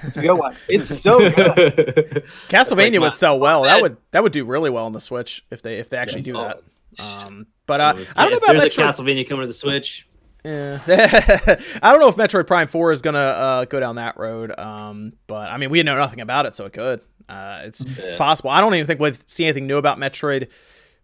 [0.05, 0.57] It's a good one.
[0.69, 2.25] It's so good.
[2.49, 3.63] Castlevania my- would sell well.
[3.63, 6.23] That would that would do really well on the Switch if they if they actually
[6.23, 6.61] do that.
[6.99, 8.95] Um, but uh, If I don't know about there's a Metroid.
[8.95, 10.07] Castlevania coming to the Switch.
[10.45, 10.79] Yeah.
[11.83, 14.57] I don't know if Metroid Prime Four is gonna uh, go down that road.
[14.57, 17.01] Um, but I mean, we know nothing about it, so it could.
[17.29, 18.51] Uh, it's it's possible.
[18.51, 20.49] I don't even think we'll see anything new about Metroid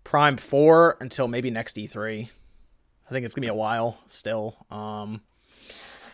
[0.04, 2.28] Prime Four until maybe next E3.
[2.28, 4.64] I think it's gonna be a while still.
[4.70, 5.20] Um,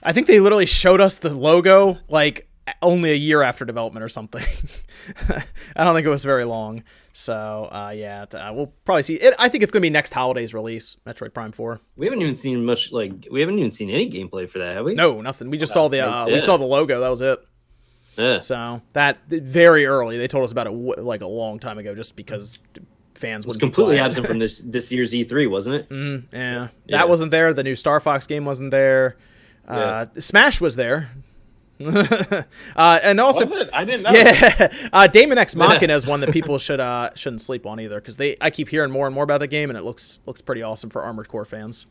[0.03, 2.49] I think they literally showed us the logo like
[2.82, 4.42] only a year after development or something.
[5.76, 6.82] I don't think it was very long.
[7.12, 9.34] So uh, yeah, uh, we'll probably see it.
[9.38, 11.80] I think it's gonna be next holiday's release, Metroid Prime Four.
[11.96, 12.92] We haven't even seen much.
[12.92, 14.94] Like we haven't even seen any gameplay for that, have we?
[14.94, 15.51] No, nothing.
[15.51, 17.01] We just saw the uh, we saw the logo.
[17.01, 17.38] That was it.
[18.16, 18.40] Yeah.
[18.40, 20.18] So that very early.
[20.18, 22.59] They told us about it w- like a long time ago, just because
[23.14, 25.88] fans was would completely absent from this this year's E3, wasn't it?
[25.88, 26.99] Mm, yeah, Yeah.
[26.99, 27.53] that wasn't there.
[27.55, 29.16] The new Star Fox game wasn't there.
[29.68, 31.10] Uh, Smash was there.
[31.80, 32.42] uh,
[32.76, 33.70] and also, Was it?
[33.72, 34.10] I didn't know.
[34.10, 38.00] yeah, uh, Daemon X Machina is one that people should uh, shouldn't sleep on either
[38.00, 40.40] because they I keep hearing more and more about the game and it looks looks
[40.40, 41.86] pretty awesome for Armored Core fans.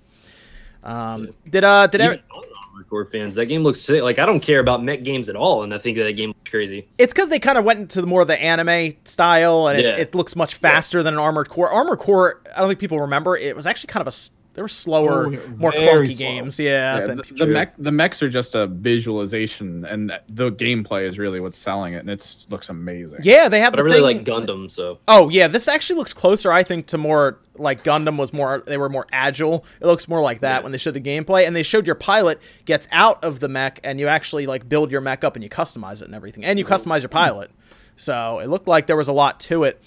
[0.84, 4.03] Um, did uh did Even ever, non-Armored Core fans, that game looks sick.
[4.03, 6.30] Like I don't care about mech games at all, and I think that, that game
[6.30, 6.88] looks crazy.
[6.97, 9.89] it's because they kind of went into the more of the anime style and Yeah.
[9.95, 12.99] it, it looks much faster than an armored core armored core i don't think people
[13.01, 16.18] remember it was actually kind of a s- they were slower Oh, more clunky slow.
[16.18, 20.51] games yeah, Yeah, than the, the mech the mechs are just a visualization, and the
[20.51, 23.20] gameplay is really what's selling it, and it looks amazing.
[23.22, 24.97] yeah they have But I really thing- like Gundam, so.
[25.08, 28.78] Oh yeah this actually looks closer i think to more like gundam was more they
[28.78, 29.64] were more agile.
[29.80, 30.64] It looks more like that Yeah.
[30.64, 33.80] when they showed the gameplay and they showed your pilot gets out of the mech
[33.84, 36.58] and you actually like build your mech up and you customize it and everything and
[36.60, 37.51] you customize your pilot.
[37.95, 39.82] So it looked like there was a lot to it.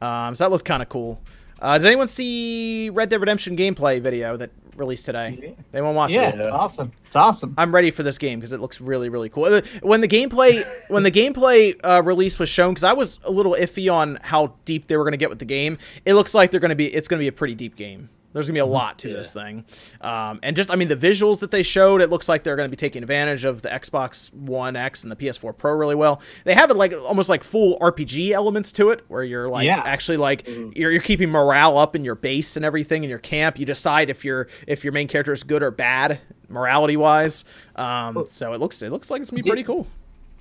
[0.00, 1.20] Um, so that looked kind of cool
[1.60, 6.28] uh, did anyone see red dead redemption gameplay video that released today anyone watch yeah,
[6.28, 6.92] it Yeah, it's awesome.
[7.06, 7.54] It's awesome.
[7.58, 9.44] I'm ready for this game because it looks really, really cool.
[9.44, 13.30] Uh, When the gameplay, when the gameplay uh, release was shown, because I was a
[13.30, 15.78] little iffy on how deep they were going to get with the game.
[16.04, 16.94] It looks like they're going to be.
[16.94, 18.10] It's going to be a pretty deep game.
[18.38, 19.14] There's gonna be a lot to Yeah.
[19.16, 19.64] this thing,
[20.00, 22.00] um, and just I mean the visuals that they showed.
[22.00, 25.16] It looks like they're gonna be taking advantage of the Xbox One X and the
[25.16, 26.20] PS4 Pro really well.
[26.44, 29.82] They have it like almost like full RPG elements to it, where you're like Yeah.
[29.84, 33.58] actually like you're, you're keeping morale up in your base and everything in your camp.
[33.58, 37.44] You decide if your if your main character is good or bad morality wise.
[37.76, 39.86] Um, so it looks it looks like it's gonna be pretty cool.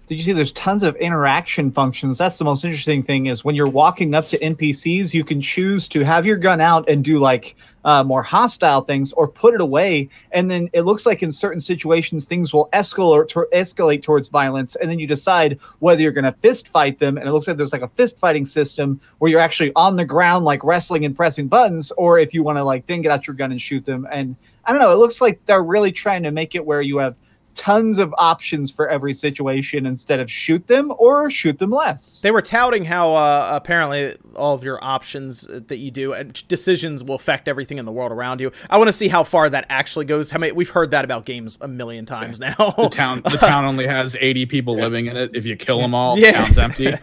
[0.08, 2.18] Did you see there's tons of interaction functions?
[2.18, 5.90] That's the most interesting thing is when you're walking up to NPCs, you can choose
[5.90, 9.60] to have your gun out and do like uh, more hostile things or put it
[9.60, 10.08] away.
[10.32, 14.78] And then it looks like in certain situations, things will escalate, to- escalate towards violence.
[14.78, 17.18] And then you decide whether you're going to fist fight them.
[17.18, 20.06] And it looks like there's like a fist fighting system where you're actually on the
[20.06, 23.28] ground, like wrestling and pressing buttons, or if you want to like then get out
[23.28, 24.08] your gun and shoot them.
[24.10, 26.98] And I don't know, it looks like they're really trying to make it where you
[27.00, 27.16] have
[27.58, 32.22] tons of options for every situation instead of shoot them or shoot them less.
[32.22, 37.04] They were touting how uh, apparently all of your options that you do and decisions
[37.04, 38.52] will affect everything in the world around you.
[38.70, 40.30] I want to see how far that actually goes.
[40.32, 42.54] How many we've heard that about games a million times now.
[42.78, 45.32] The town the town only has 80 people living in it.
[45.34, 46.48] If you kill them all, Yeah.
[46.48, 46.94] the town's empty.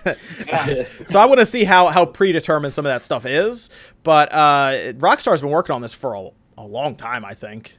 [1.06, 3.70] so I want to see how how predetermined some of that stuff is.
[4.04, 6.28] But uh, Rockstar's been working on this for a,
[6.58, 7.78] a long time, I think.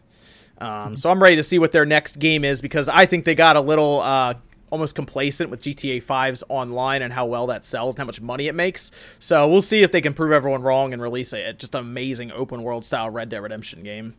[0.60, 3.36] Um, so I'm ready to see what their next game is because I think they
[3.36, 4.36] got a little uh,
[4.70, 8.48] almost complacent with GTA 5's online and how well that sells and how much money
[8.48, 8.92] it makes.
[9.20, 12.32] So we'll see if they can prove everyone wrong and release a just an amazing
[12.32, 14.16] open world style Red Dead Redemption game.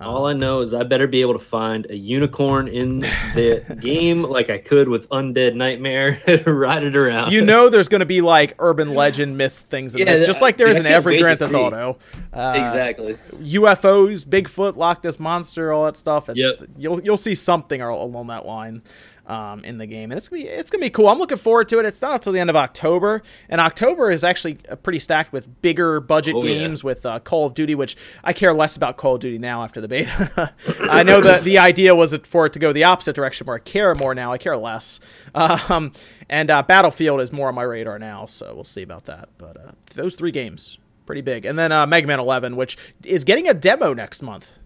[0.00, 3.00] All I know is I better be able to find a unicorn in
[3.34, 7.32] the game like I could with Undead Nightmare and ride it around.
[7.32, 10.40] You know, there's going to be like urban legend myth things in Yeah, this, just
[10.40, 11.52] like there is in every Grand Theft.
[11.54, 11.98] Auto.
[12.32, 13.18] Uh, exactly.
[13.34, 16.28] UFOs, Bigfoot, Loch Ness monster, all that stuff.
[16.28, 16.68] It's, Yep.
[16.76, 18.82] You'll you'll see something along that line
[19.28, 21.08] um, in the game, and it's gonna be it's gonna be cool.
[21.08, 21.84] I'm looking forward to it.
[21.86, 25.60] It's not until the end of October, and October is actually uh, pretty stacked with
[25.62, 26.54] bigger budget Oh, yeah.
[26.54, 29.62] games with uh, Call of Duty, which I care less about Call of Duty now
[29.62, 30.52] after the beta.
[30.80, 33.60] I know that the idea was for it to go the opposite direction, where I
[33.60, 34.32] care more now.
[34.32, 34.98] I care less,
[35.34, 35.92] um,
[36.28, 39.28] and uh, Battlefield is more on my radar now, so we'll see about that.
[39.38, 40.78] But uh, those three games.
[41.06, 44.58] Pretty big, and then uh, Mega Man 11, which is getting a demo next month.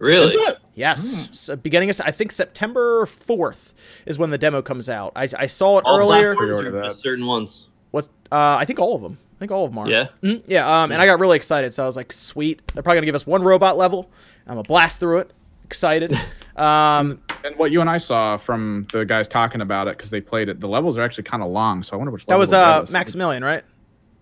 [0.00, 0.26] Really?
[0.26, 0.58] Is it?
[0.74, 3.74] Yes, so beginning of I think September fourth
[4.06, 5.12] is when the demo comes out.
[5.14, 6.34] I, I saw it All earlier.
[6.34, 6.86] platforms or Pre-order that.
[6.86, 7.68] just certain ones.
[7.90, 8.06] What?
[8.32, 9.18] Uh, I think all of them.
[9.36, 9.88] I think all of them are.
[9.88, 10.06] Yeah.
[10.22, 10.82] Mhm, yeah.
[10.82, 12.62] Um, and I got really excited, so I was like, sweet.
[12.72, 14.10] They're probably gonna give us one robot level.
[14.46, 15.32] I'm gonna blast through it.
[15.64, 16.18] Excited.
[16.56, 20.20] Um, And what you and I saw from the guys talking about it because they
[20.20, 21.82] played it, the levels are actually kind of long.
[21.82, 22.92] So I wonder which that level was will get uh.
[22.92, 23.64] Maximilian, right?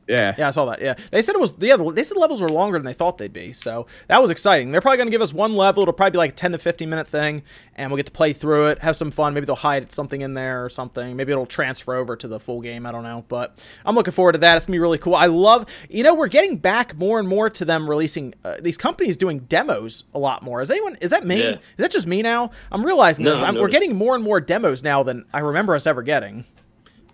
[0.09, 0.35] Yeah.
[0.39, 0.81] Yeah, I saw that.
[0.81, 1.55] Yeah, they said it was.
[1.59, 3.53] Yeah, they said the levels were longer than they thought they'd be.
[3.53, 4.73] So that was exciting.
[4.73, 5.83] They're probably going to give us one level.
[5.83, 7.43] It'll probably be like a ten to fifteen minute thing,
[7.77, 9.35] and we'll get to play through it, have some fun.
[9.35, 11.17] Maybe they'll hide something in there or something.
[11.17, 12.87] Maybe it'll transfer over to the full game.
[12.87, 14.57] I don't know, but I'm looking forward to that.
[14.57, 15.15] It's gonna be really cool.
[15.15, 15.67] I love.
[15.91, 19.41] You know, we're getting back more and more to them releasing uh, these companies doing
[19.41, 20.61] demos a lot more.
[20.63, 20.97] Is anyone?
[21.01, 21.43] Is that me?
[21.43, 21.51] Yeah.
[21.51, 22.51] Is that just me now?
[22.73, 23.43] I'm realizing No, this.
[23.43, 26.45] I'm, we're getting more and more demos now than I remember us ever getting.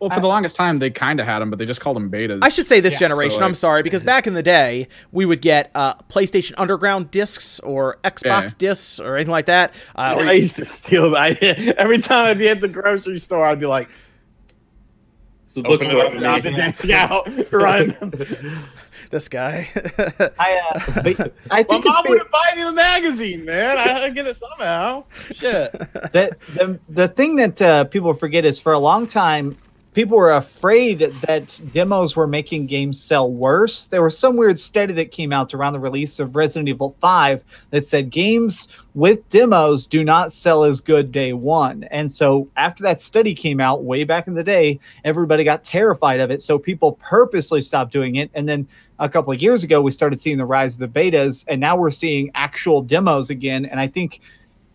[0.08, 2.10] Well, for the longest time, they kind of had them, but they just called them
[2.10, 2.40] betas.
[2.42, 3.32] I should say this Yeah, generation.
[3.36, 7.10] so, like- I'm sorry because back in the day, we would get uh, PlayStation Underground
[7.10, 8.46] discs or Xbox Yeah.
[8.58, 9.72] discs or anything like that.
[9.96, 11.42] Uh, or- I used to steal that.
[11.78, 13.88] Every time I'd be at the grocery store, I'd be like,
[15.44, 16.56] It's a open it bookstore up, not the me.
[16.56, 17.96] disc out, run.
[19.10, 19.68] this guy.
[20.38, 23.78] I, uh, but I My think mom wouldn't buy me the magazine, man.
[23.78, 25.04] I had to get it somehow.
[25.30, 25.72] Shit.
[26.12, 29.56] the, the the thing that uh, people forget is for a long time
[29.94, 33.86] people were afraid that demos were making games sell worse.
[33.86, 37.42] There was some weird study that came out around the release of resident evil 5
[37.70, 41.84] that said games with demos do not sell as good day one.
[41.84, 46.20] And so after that study came out way back in the day everybody got terrified
[46.20, 46.42] of it.
[46.42, 48.30] So people purposely stopped doing it.
[48.34, 48.68] And then
[48.98, 51.76] a couple of years ago we started seeing the rise of the betas and now
[51.76, 53.64] we're seeing actual demos again.
[53.64, 54.20] And i think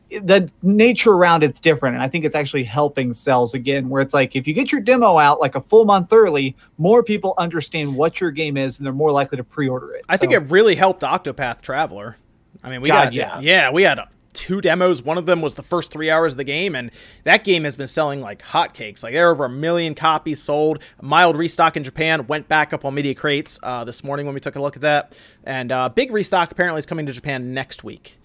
[0.09, 4.13] the nature around it's different and i think it's actually helping sales again where it's
[4.13, 7.95] like if you get your demo out like a full month early more people understand
[7.95, 10.75] what your game is and they're more likely to pre-order it I think it really
[10.75, 12.17] helped Octopath Traveler.
[12.63, 13.39] I mean, we God, got yeah.
[13.39, 13.99] yeah, we had
[14.33, 15.01] two demos.
[15.01, 16.91] One of them was the first three hours of the game, and
[17.23, 19.03] that game has been selling like hotcakes.
[19.03, 20.81] Like there are over a million copies sold.
[20.99, 24.33] A mild restock in Japan went back up on media crates uh, this morning when
[24.33, 27.53] we took a look at that, and uh, big restock apparently is coming to Japan
[27.53, 28.18] next week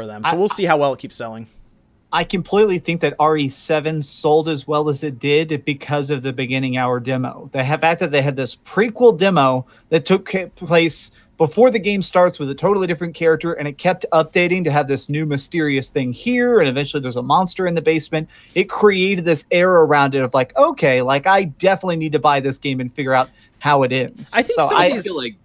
[0.00, 0.22] for them.
[0.24, 1.46] So I- we'll see how well it keeps selling.
[2.12, 6.76] I completely think that RE7 sold as well as it did because of the beginning
[6.76, 7.48] hour demo.
[7.52, 12.40] The fact that they had this prequel demo that took place before the game starts
[12.40, 16.12] with a totally different character and it kept updating to have this new mysterious thing
[16.12, 18.28] here and eventually there's a monster in the basement.
[18.56, 22.40] It created this air around it of like, okay, like I definitely need to buy
[22.40, 23.30] this game and figure out
[23.60, 24.32] how it ends.
[24.34, 25.36] I think so some of I, I these- feel like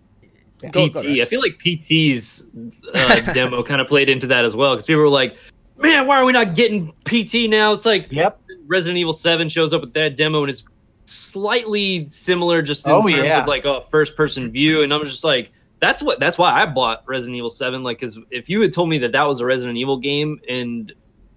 [0.61, 0.93] Go- PT.
[0.93, 1.21] go, Dash.
[1.21, 2.45] I feel like PT's
[2.93, 5.35] uh, demo kind of played into that as well because people were like,
[5.77, 8.39] "Man, why are we not getting PT now?" It's like Yep.
[8.67, 10.63] Resident Evil Seven shows up with that demo and it's
[11.05, 13.41] slightly similar, just in Oh, terms yeah.
[13.41, 14.81] of like a first-person view.
[14.83, 17.83] And I'm just like, that's what that's why I bought Resident Evil Seven.
[17.83, 20.91] Like, because if you had told me that that was a Resident Evil game and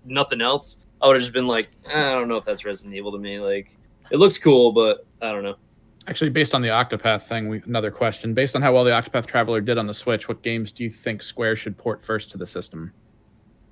[0.05, 3.12] nothing else, I would have just been like, I don't know if that's Resident Evil
[3.12, 3.41] to me.
[3.41, 3.77] Like,
[4.11, 5.57] it looks cool, but I don't know.
[6.09, 8.33] Actually, based on the Octopath thing, we, another question.
[8.33, 10.91] Based on how well the Octopath Traveler did on the Switch, what games do you
[10.91, 12.93] think Square should port first to the system?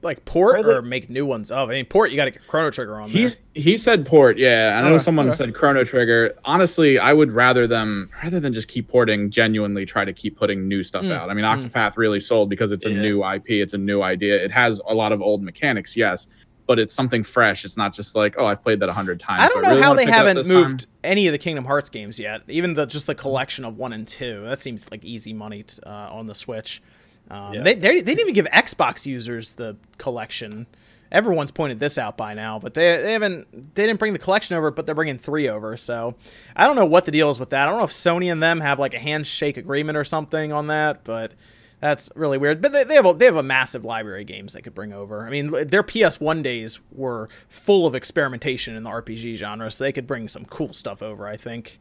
[0.02, 1.50] Like port or make new ones?
[1.50, 2.10] Oh, I mean port.
[2.10, 3.34] You got to get Chrono Trigger on there.
[3.54, 4.78] he he said port, yeah.
[4.78, 5.36] I know Okay, someone okay.
[5.36, 6.34] said Chrono Trigger.
[6.44, 10.68] Honestly, I would rather them rather than just keep porting, genuinely try to keep putting
[10.68, 11.30] new stuff Mm, out.
[11.30, 11.70] I mean, mm.
[11.70, 13.00] Octopath really sold because it's a Yeah.
[13.00, 14.36] new IP, it's a new idea.
[14.36, 16.28] It has a lot of old mechanics, yes,
[16.66, 17.64] but it's something fresh.
[17.64, 19.42] It's not just like, oh, I've played that a hundred times.
[19.42, 20.88] I Do don't know really how they pick it up haven't moved time?
[21.04, 22.42] any of the Kingdom Hearts games yet.
[22.48, 24.44] Even the just the collection of one and two.
[24.44, 26.82] That seems like easy money t- uh, on the Switch.
[27.30, 27.62] Um, Yeah.
[27.62, 30.66] they, they they didn't even give Xbox users the collection.
[31.12, 33.74] Everyone's pointed this out by now, but they, they haven't.
[33.76, 35.76] They didn't bring the collection over, but they're bringing three over.
[35.76, 36.16] So
[36.56, 37.66] I don't know what the deal is with that.
[37.68, 40.66] I don't know if Sony and them have like a handshake agreement or something on
[40.66, 41.32] that, but
[41.80, 42.62] That's really weird.
[42.62, 44.92] But they, they have a, they have a massive library of games they could bring
[44.92, 45.26] over.
[45.26, 49.92] I mean, their PS1 days were full of experimentation in the RPG genre, so they
[49.92, 51.26] could bring some cool stuff over.
[51.28, 51.78] I think.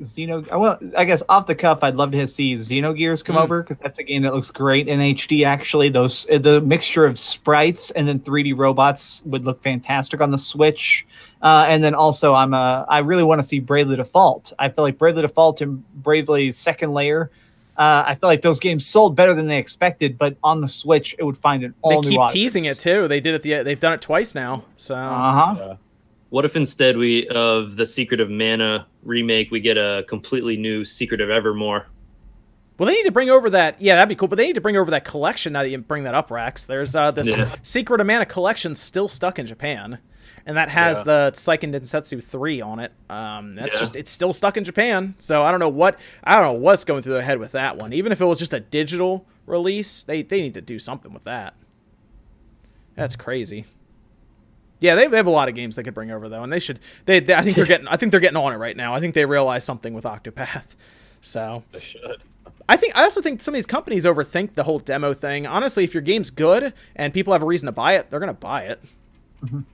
[0.00, 0.58] Xeno.
[0.58, 3.42] Well, I guess off the cuff, I'd love to see Xenogears come Mm.
[3.42, 5.44] over because that's a game that looks great in HD.
[5.44, 10.30] Actually, those uh, the mixture of sprites and then 3D robots would look fantastic on
[10.30, 11.06] the Switch.
[11.42, 14.54] Uh, and then also, I'm uh, I really want to see Bravely Default.
[14.58, 17.30] I feel like Bravely Default and Bravely Second Layer.
[17.78, 21.14] Uh, I feel like those games sold better than they expected, but on the Switch,
[21.18, 22.32] it would find an They all new keep audience.
[22.32, 23.06] teasing it too.
[23.08, 23.42] They did it.
[23.42, 24.64] The, they've done it twice now.
[24.76, 25.76] So Uh huh.
[26.30, 30.84] What if instead we of the Secret of Mana remake, we get a completely new
[30.84, 31.86] Secret of Evermore?
[32.78, 33.80] Well, they need to bring over that.
[33.80, 34.28] Yeah, that'd be cool.
[34.28, 36.64] But they need to bring over that collection now that you bring that up, Rex.
[36.66, 37.54] There's uh, this Yeah.
[37.62, 39.98] Secret of Mana collection still stuck in Japan,
[40.46, 41.04] and that has Yeah.
[41.04, 42.92] the Seiken Densetsu three on it.
[43.10, 43.80] Um, that's Yeah.
[43.80, 45.14] just it's still stuck in Japan.
[45.18, 47.76] So I don't know what I don't know what's going through their head with that
[47.76, 47.92] one.
[47.92, 51.24] Even if it was just a digital release, they they need to do something with
[51.24, 51.54] that.
[52.94, 53.66] That's crazy.
[54.80, 56.58] Yeah, they, they have a lot of games they could bring over though, and they
[56.58, 56.80] should.
[57.06, 57.88] They, they I think they're getting.
[57.88, 58.94] I think they're getting on it right now.
[58.94, 60.76] I think they realize something with Octopath.
[61.22, 62.22] So They should.
[62.68, 65.46] I think I also think some of these companies overthink the whole demo thing.
[65.46, 68.32] Honestly, if your game's good and people have a reason to buy it, they're gonna
[68.34, 68.80] buy it.
[69.42, 69.64] I think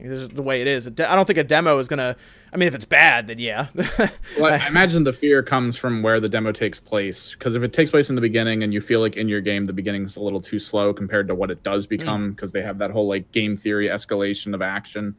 [0.00, 0.86] This is the way it is.
[0.86, 2.16] I don't think a demo is gonna.
[2.52, 3.68] I mean, if it's bad, then yeah.
[4.38, 7.32] Well, I imagine the fear comes from where the demo takes place.
[7.32, 9.64] Because if it takes place in the beginning and you feel like in your game
[9.64, 12.78] the beginning's a little too slow compared to what it does become, because they have
[12.78, 15.16] that whole like game theory escalation of action,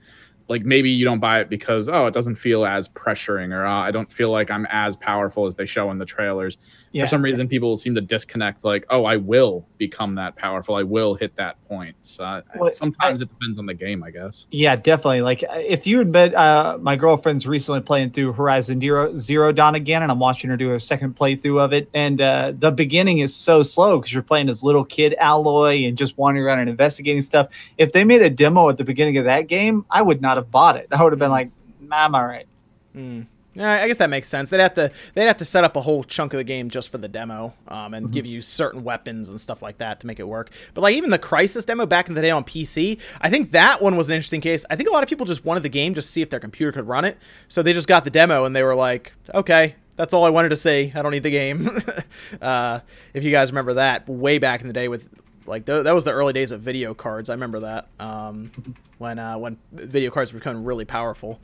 [0.49, 3.81] like maybe you don't buy it because oh it doesn't feel as pressuring or uh,
[3.81, 6.57] I don't feel like I'm as powerful as they show in the trailers.
[6.91, 7.03] Yeah.
[7.03, 8.63] For some reason, people seem to disconnect.
[8.63, 10.75] Like oh I will become that powerful.
[10.75, 11.95] I will hit that point.
[12.01, 14.47] So uh, Well, sometimes it depends on the game, I guess.
[14.51, 15.21] Yeah, definitely.
[15.21, 20.01] Like if you admit, uh, my girlfriend's recently playing through Horizon Zero, Zero Dawn again,
[20.01, 21.89] and I'm watching her do a second playthrough of it.
[21.93, 25.97] And uh, the beginning is so slow because you're playing as little kid Aloy and
[25.97, 27.49] just wandering around and investigating stuff.
[27.77, 30.51] If they made a demo at the beginning of that game, I would not have
[30.51, 30.87] bought it.
[30.91, 32.47] I would have been like, nah, I'm all right.
[32.95, 33.27] Mm.
[33.59, 34.49] Yeah, I guess that makes sense.
[34.49, 36.89] They'd have to they'd have to set up a whole chunk of the game just
[36.89, 40.17] for the demo, um, and give you certain weapons and stuff like that to make
[40.17, 40.49] it work.
[40.73, 43.81] But like even the Crysis demo back in the day on PC, I think that
[43.81, 44.65] one was an interesting case.
[44.69, 46.39] I think a lot of people just wanted the game just to see if their
[46.39, 47.17] computer could run it,
[47.49, 49.75] so they just got the demo and they were like, okay.
[49.97, 50.93] That's all I wanted to see.
[50.95, 51.77] I don't need the game.
[52.41, 52.79] uh,
[53.13, 55.09] if you guys remember that, way back in the day with
[55.45, 57.29] like th- that was the early days of video cards.
[57.29, 58.49] I remember that um,
[58.97, 61.41] when uh, when video cards were becoming really powerful,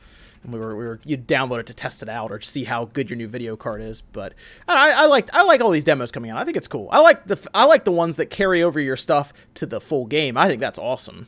[0.51, 3.09] we were we were you'd download it to test it out or see how good
[3.09, 4.01] your new video card is.
[4.01, 4.33] But
[4.67, 6.37] I, I like I like all these demos coming out.
[6.37, 6.87] I think it's cool.
[6.91, 10.05] I like the I like the ones that carry over your stuff to the full
[10.05, 10.37] game.
[10.37, 11.27] I think that's awesome.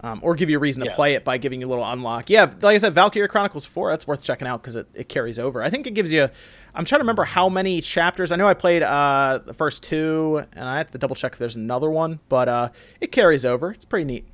[0.00, 0.96] Um, or give you a reason to Yes.
[0.96, 2.30] play it by giving you a little unlock.
[2.30, 5.38] Yeah, like I said, Valkyria Chronicles 4, that's worth checking out because it, it carries
[5.38, 5.62] over.
[5.62, 6.28] I think it gives you.
[6.74, 8.30] I'm trying to remember how many chapters.
[8.30, 11.38] I know I played uh, the first two, and I have to double check if
[11.38, 12.68] there's another one, but uh,
[13.00, 13.72] it carries over.
[13.72, 14.26] It's pretty neat.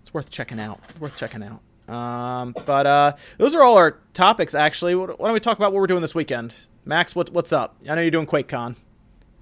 [0.00, 0.80] It's worth checking out.
[0.98, 1.60] Worth checking out.
[1.90, 4.94] Um, but uh, those are all our topics, actually.
[4.94, 6.54] Why don't we talk about what we're doing this weekend?
[6.84, 7.76] Max, what, what's up?
[7.88, 8.76] I know you're doing QuakeCon.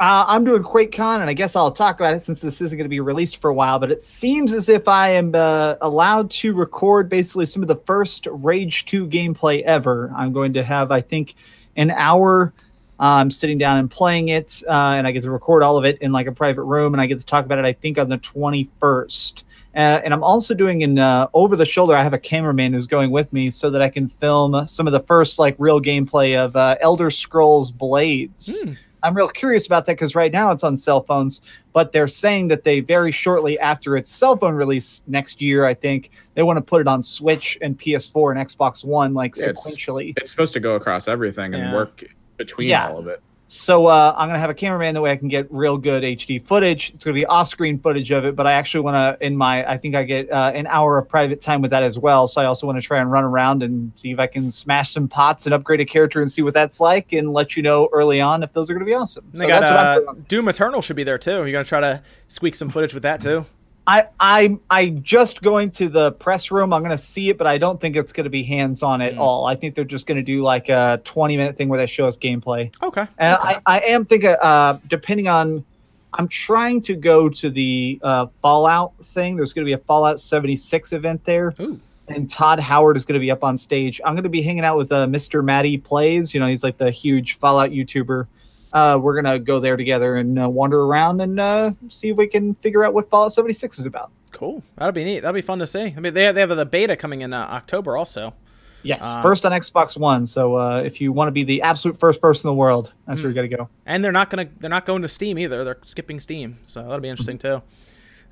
[0.01, 2.85] Uh, I'm doing QuakeCon, and I guess I'll talk about it since this isn't going
[2.85, 3.79] to be released for a while.
[3.79, 7.77] But it seems as if I am uh, allowed to record basically some of the
[7.77, 10.13] first Rage 2 gameplay ever.
[10.17, 11.35] I'm going to have, I think,
[11.77, 12.55] an hour.
[13.01, 15.99] Um, sitting down and playing it, uh, and I get to record all of it
[15.99, 17.65] in like a private room, and I get to talk about it.
[17.65, 19.45] I think on the 21st.
[19.77, 21.95] Uh, and I'm also doing an uh, over the shoulder.
[21.95, 24.93] I have a cameraman who's going with me so that I can film some of
[24.93, 28.63] the first like real gameplay of uh, Elder Scrolls Blades.
[28.63, 28.73] Hmm.
[29.05, 31.41] I'm real curious about that because right now it's on cell phones,
[31.73, 35.75] but they're saying that they very shortly after its cell phone release next year, I
[35.75, 39.51] think they want to put it on Switch and PS4 and Xbox One like Yeah,
[39.51, 40.15] it's- sequentially.
[40.17, 41.75] It's supposed to go across everything and Yeah.
[41.75, 42.03] work
[42.39, 42.89] between Yeah.
[42.89, 43.20] all of it.
[43.51, 46.39] So uh, I'm gonna have a cameraman that way I can get real good HD
[46.39, 46.93] footage.
[46.95, 49.78] It's gonna be off-screen footage of it, but I actually want to in my I
[49.78, 52.26] think I get uh, an hour of private time with that as well.
[52.26, 54.91] So I also want to try and run around and see if I can smash
[54.93, 57.89] some pots and upgrade a character and see what that's like, and let you know
[57.91, 59.24] early on if those are gonna be awesome.
[59.28, 60.26] And So they got that's what I'm uh, putting on.
[60.28, 61.30] Doom Eternal should be there too.
[61.30, 63.47] You're gonna try to squeak some footage with that too.
[63.89, 66.72] I I I just going to the press room.
[66.74, 69.18] I'm gonna see it, but I don't think it's gonna be hands on at Mm.
[69.18, 69.47] all.
[69.47, 72.18] I think they're just gonna do like a 20 minute thing where they show us
[72.18, 72.70] gameplay.
[72.82, 73.07] Okay.
[73.16, 73.57] And okay.
[73.66, 75.64] I, I am thinking, uh, depending on,
[76.12, 79.36] I'm trying to go to the uh, Fallout thing.
[79.36, 81.80] There's going to be a Fallout 76 event there, Ooh.
[82.09, 84.01] and Todd Howard is going to be up on stage.
[84.05, 85.43] I'm going to be hanging out with uh, Mr.
[85.45, 86.32] Matty Plays.
[86.34, 88.26] You know, he's like the huge Fallout YouTuber.
[88.73, 92.16] Uh, we're going to go there together and uh, wander around and uh, see if
[92.16, 94.11] we can figure out what Fallout 76 is about.
[94.33, 94.62] Cool.
[94.77, 95.21] That'll be neat.
[95.21, 95.95] That'll be fun to see.
[95.97, 98.35] I mean, they have, they have the beta coming in uh, October also.
[98.83, 100.25] Yes, Uh, first on Xbox One.
[100.27, 103.21] So uh, if you want to be the absolute first person in the world, that's
[103.21, 103.69] where you got to go.
[103.87, 105.64] And they're not gonna they're not going to Steam either.
[105.64, 107.61] They're skipping Steam, so that'll be interesting too.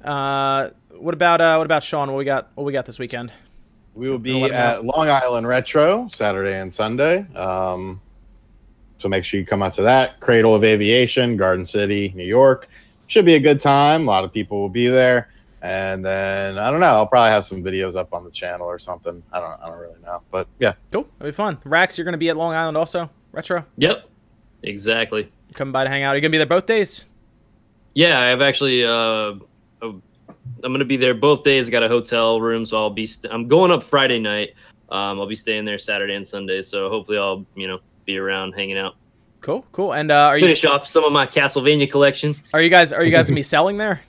[0.04, 2.08] Uh, what about uh, what about Sean?
[2.12, 2.50] What we got?
[2.54, 3.32] What we got this weekend?
[3.94, 7.26] We will be at Long Island Retro Saturday and Sunday.
[7.34, 8.00] Um,
[8.98, 10.20] so make sure you come out to that.
[10.20, 12.68] Cradle of Aviation, Garden City, New York.
[13.08, 14.02] Should be a good time.
[14.02, 15.28] A lot of people will be there.
[15.62, 16.86] And then I don't know.
[16.86, 19.22] I'll probably have some videos up on the channel or something.
[19.32, 19.60] I don't.
[19.62, 20.22] I don't really know.
[20.30, 21.58] But yeah, Cool, that'll be fun.
[21.64, 23.10] Rax, you're gonna be at Long Island also.
[23.32, 24.08] Retro, Yep.
[24.62, 25.22] Exactly.
[25.48, 26.10] you coming by to hang out?
[26.14, 27.04] Are you gonna be there both days?
[27.94, 28.84] Yeah, I've actually.
[28.84, 29.36] Uh, uh,
[29.82, 31.66] I'm gonna be there both days.
[31.68, 33.06] I got a hotel room, so I'll be.
[33.06, 34.50] St- I'm going up Friday night.
[34.90, 36.62] Um, I'll be staying there Saturday and Sunday.
[36.62, 38.94] So hopefully, I'll you know be around hanging out.
[39.42, 39.92] Cool, cool.
[39.92, 42.34] And uh, are you Finish off some of my Castlevania collection.
[42.54, 44.00] are you guys are you guys gonna be selling there,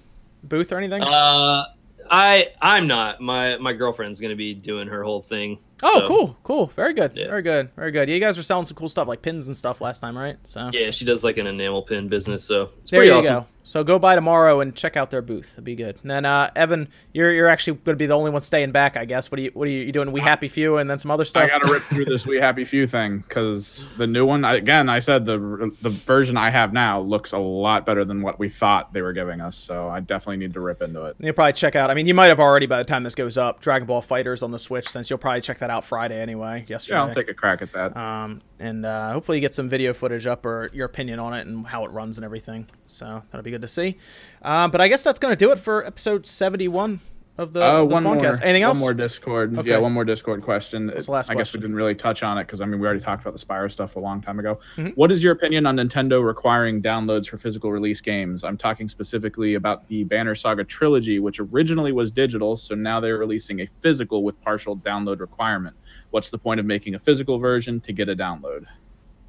[0.43, 1.01] booth or anything?
[1.01, 1.65] Uh,
[2.09, 3.19] I I'm not.
[3.21, 5.59] My my girlfriend's gonna be doing her whole thing.
[5.83, 6.65] oh, so- cool, cool.
[6.67, 7.27] Very good, Yeah.
[7.27, 8.07] very good, very good.
[8.07, 10.37] Yeah, you guys were selling some cool stuff like pins and stuff last time, right?
[10.43, 13.33] So Yeah, she does like an enamel pin business, so it's there pretty you awesome.
[13.33, 13.45] go.
[13.67, 15.55] So go by tomorrow and check out their booth.
[15.55, 15.99] It'd be good.
[16.01, 18.95] And then uh, Evan, you're you're actually going to be the only one staying back,
[18.95, 19.29] I guess.
[19.29, 20.13] What are you what are you, you doing?
[20.13, 21.43] We happy few and then some other stuff.
[21.43, 25.01] I gotta rip through this We Happy Few thing because the new one, again, I
[25.01, 28.93] said the the version I have now looks a lot better than what we thought
[28.93, 29.57] they were giving us.
[29.57, 31.17] So I definitely need to rip into it.
[31.19, 31.91] You'll probably check out.
[31.91, 33.59] I mean, you might have already by the time this goes up.
[33.59, 36.63] Dragon Ball FighterZ on the Switch, since you'll probably check that out Friday anyway.
[36.69, 36.95] Yesterday.
[36.95, 37.97] Yeah, I'll take a crack at that.
[37.97, 41.45] um, and uh, hopefully you get some video footage up or your opinion on it
[41.47, 42.67] and how it runs and everything.
[42.85, 43.97] So that'll be good to see.
[44.41, 46.99] Um, but I guess that's going to do it for episode 71
[47.37, 48.15] of the, Uh, the one more.
[48.41, 48.77] Anything else?
[48.77, 49.55] One more Discord.
[49.59, 49.69] Okay.
[49.69, 50.87] Yeah, one more Discord question.
[50.87, 52.99] The last I guess we didn't really touch on it because I mean we already
[53.03, 54.57] talked about the Spyro stuff a long time ago.
[54.75, 54.93] Mhm.
[54.95, 58.43] What is your opinion on Nintendo requiring downloads for physical release games?
[58.43, 63.19] I'm talking specifically about the Banner Saga trilogy, which originally was digital, so now they're
[63.19, 65.75] releasing a physical with partial download requirement.
[66.11, 68.65] What's the point of making a physical version to get a download?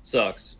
[0.03, 0.57] Sucks.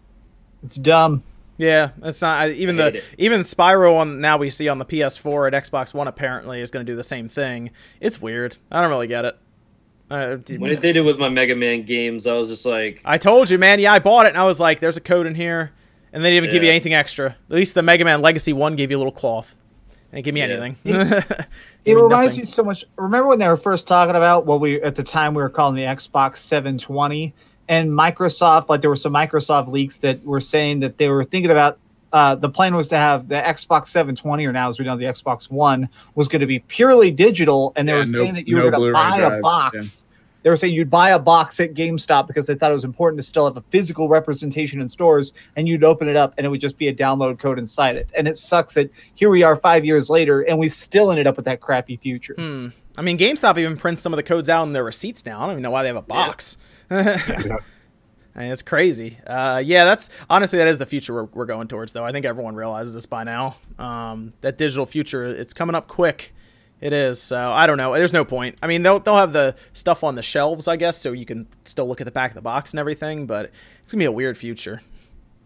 [0.64, 1.23] It's dumb.
[1.57, 3.05] Yeah, it's not I, even I the it.
[3.19, 6.87] even Spyro on now we see on the PS4 and Xbox One apparently is going
[6.87, 7.71] to do the same thing.
[8.01, 8.57] It's weird.
[8.71, 9.37] I don't really get it.
[10.11, 13.19] Uh, d- When they did with my Mega Man games, I was just like, I
[13.19, 13.81] told you, man.
[13.81, 15.73] Yeah, I bought it and I was like, "There's a code in here,"
[16.12, 17.31] and they didn't even give you anything extra.
[17.31, 19.55] At least the Mega Man Legacy One gave you a little cloth.
[20.11, 20.46] They didn't give me Yeah.
[20.46, 20.76] anything.
[20.84, 21.48] It
[21.84, 22.40] Gave me reminds nothing.
[22.42, 22.84] me so much.
[22.96, 25.74] Remember when they were first talking about what we at the time we were calling
[25.76, 27.34] the Xbox 720
[27.68, 28.68] and Microsoft?
[28.68, 31.78] Like there were some Microsoft leaks that were saying that they were thinking about.
[32.11, 35.04] Uh, the plan was to have the Xbox 720, or now as we know, the
[35.04, 38.48] Xbox One was going to be purely digital, and they Yeah, were no- saying that
[38.48, 40.06] you no were going to Blu-ray buy a drive, box.
[40.49, 43.20] They were saying you'd buy a box at GameStop because they thought it was important
[43.20, 46.49] to still have a physical representation in stores, and you'd open it up and it
[46.49, 48.09] would just be a download code inside it.
[48.16, 51.36] And it sucks that here we are five years later, and we still ended up
[51.36, 52.32] with that crappy future.
[52.32, 52.68] Hmm.
[52.96, 55.38] I mean, GameStop even prints some of the codes out in their receipts now.
[55.38, 56.57] I don't even know why they have a box.
[56.90, 57.59] I
[58.34, 59.18] mean, it's crazy.
[59.26, 62.07] Uh, yeah, that's honestly that is the future we're, we're going towards, though.
[62.07, 63.57] I think everyone realizes this by now.
[63.78, 66.32] Um, that digital future, it's coming up quick.
[66.81, 67.20] It is.
[67.20, 67.95] So I don't know.
[67.95, 68.57] There's no point.
[68.62, 71.47] I mean, they'll they'll have the stuff on the shelves, I guess, so you can
[71.64, 73.26] still look at the back of the box and everything.
[73.26, 73.51] But
[73.83, 74.83] it's gonna be a weird future.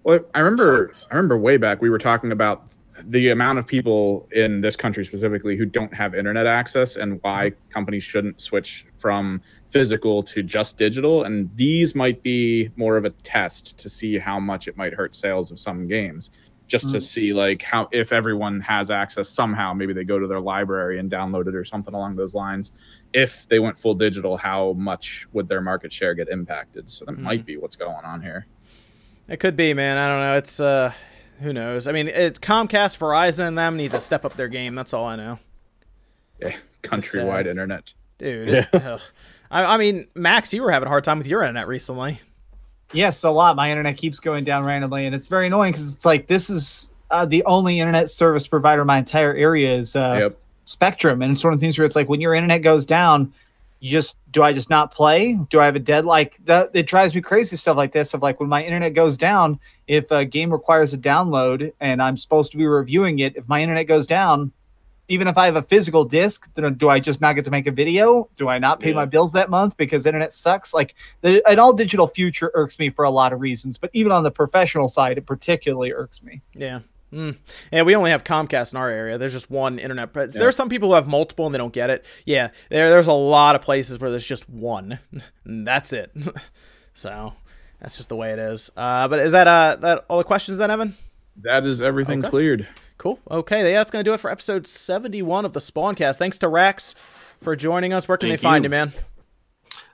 [0.05, 2.73] Well, I remember I remember way back we were talking about
[3.05, 7.51] the amount of people in this country specifically who don't have internet access and why
[7.51, 7.73] mm-hmm.
[7.73, 13.11] companies shouldn't switch from physical to just digital and these might be more of a
[13.11, 16.31] test to see how much it might hurt sales of some games
[16.73, 17.03] just to Mm.
[17.03, 21.11] see like how if everyone has access somehow maybe they go to their library and
[21.11, 22.73] download it or something along those lines
[23.13, 27.17] if they went full digital how much would their market share get impacted so that
[27.17, 27.21] Mhm.
[27.21, 28.47] might be what's going on here
[29.29, 29.97] It could be, man.
[29.99, 30.37] I don't know.
[30.37, 30.93] It's uh,
[31.41, 31.87] who knows?
[31.89, 34.75] I mean, it's Comcast, Verizon, and them need to step up their game.
[34.75, 35.39] That's all I know.
[36.41, 39.01] yeah countrywide internet Dude, ugh.
[39.51, 42.21] I, I mean, Max, you were having a hard time with your internet recently.
[42.93, 43.57] Yes, a lot.
[43.57, 46.91] My internet keeps going down randomly, and it's very annoying because it's like this is
[47.11, 51.33] uh, the only internet service provider in my entire area is uh, yep Spectrum, and
[51.33, 53.33] it's one of the things where it's like when your internet goes down,
[53.81, 55.35] you just do I just not play?
[55.51, 56.71] Do I have a dead like that?
[56.73, 58.15] It drives me crazy stuff like this.
[58.15, 62.17] Of like when my internet goes down, if a game requires a download and I'm
[62.17, 64.53] supposed to be reviewing it, if my internet goes down,
[65.13, 67.67] even if I have a physical disc, then do I just not get to make
[67.67, 68.29] a video?
[68.37, 68.95] Do I not pay Yeah.
[68.97, 70.73] my bills that month because internet sucks?
[70.73, 74.11] Like the, an all digital future irks me for a lot of reasons, but even
[74.13, 76.41] on the professional side, it particularly irks me.
[76.55, 76.81] Yeah.
[77.13, 77.37] Mm.
[77.71, 79.19] Yeah, we only have Comcast in our area.
[79.19, 80.15] There's just one internet.
[80.15, 80.39] But Yeah.
[80.39, 82.07] there are some people who have multiple and they don't get it.
[82.25, 84.99] Yeah, there, there's a lot of places where there's just one.
[85.45, 86.11] and that's it.
[86.95, 87.35] so
[87.81, 88.71] that's just the way it is.
[88.77, 90.95] Uh, but is that uh that all the questions then, Evan?
[91.43, 92.31] That is everything Okay.
[92.31, 92.67] cleared.
[93.03, 93.19] Cool.
[93.29, 96.19] Okay, yeah, that's gonna do it for episode 71 of the Spawncast.
[96.19, 96.95] Thanks to Rax
[97.41, 98.07] for joining us.
[98.07, 98.67] Where can Thank they find you.
[98.67, 98.93] you, man?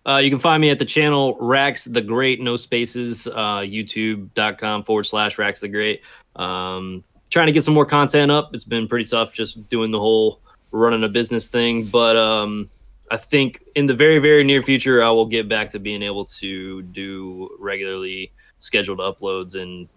[0.04, 4.84] Uh, you can find me at the channel Rax the Great, no spaces, uh, youtube.com
[4.84, 6.02] forward slash Rax the Great.
[6.36, 8.54] Um, trying to get some more content up.
[8.54, 11.86] It's been pretty tough just doing the whole running a business thing.
[11.86, 12.68] But um,
[13.10, 16.26] I think in the very, very near future, I will get back to being able
[16.26, 19.88] to do regularly scheduled uploads and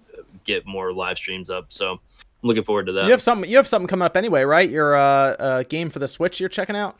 [0.45, 1.73] get more live streams up.
[1.73, 1.99] So
[2.43, 3.05] I'm looking forward to that.
[3.05, 3.49] You have something.
[3.49, 4.69] You have something coming up anyway, right?
[4.69, 6.99] Your uh, uh, game for the Switch you're checking out.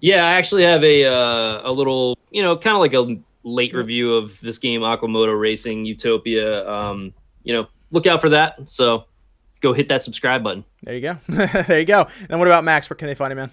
[0.00, 3.74] Yeah, I actually have a uh, a little, you know, kind of like a late
[3.74, 6.68] review of this game, Aqua Moto Racing Utopia.
[6.68, 7.12] Um,
[7.44, 8.58] you know, look out for that.
[8.70, 9.04] So
[9.60, 10.64] go hit that subscribe button.
[10.82, 11.18] There you go.
[11.28, 12.08] there you go.
[12.28, 12.90] And what about Max?
[12.90, 13.50] Where can they find you, man?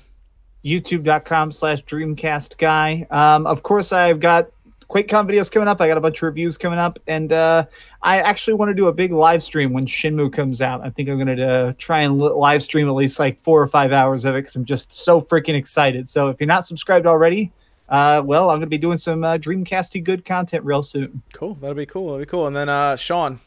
[0.65, 4.49] youtube.com slash dreamcast guy um, of course i've got
[4.89, 5.79] QuakeCon videos coming up.
[5.81, 7.65] I got a bunch of reviews coming up, and uh,
[8.01, 10.81] I actually want to do a big live stream when Shenmue comes out.
[10.81, 13.61] I think I'm going to uh, try and li- live stream at least like four
[13.61, 16.09] or five hours of it because I'm just so freaking excited.
[16.09, 17.51] So if you're not subscribed already,
[17.89, 21.21] uh, well, I'm going to be doing some uh, Dreamcasty good content real soon.
[21.33, 21.53] Cool.
[21.55, 22.07] That'll be cool.
[22.07, 22.47] That'll be cool.
[22.47, 23.39] And then uh, Sean.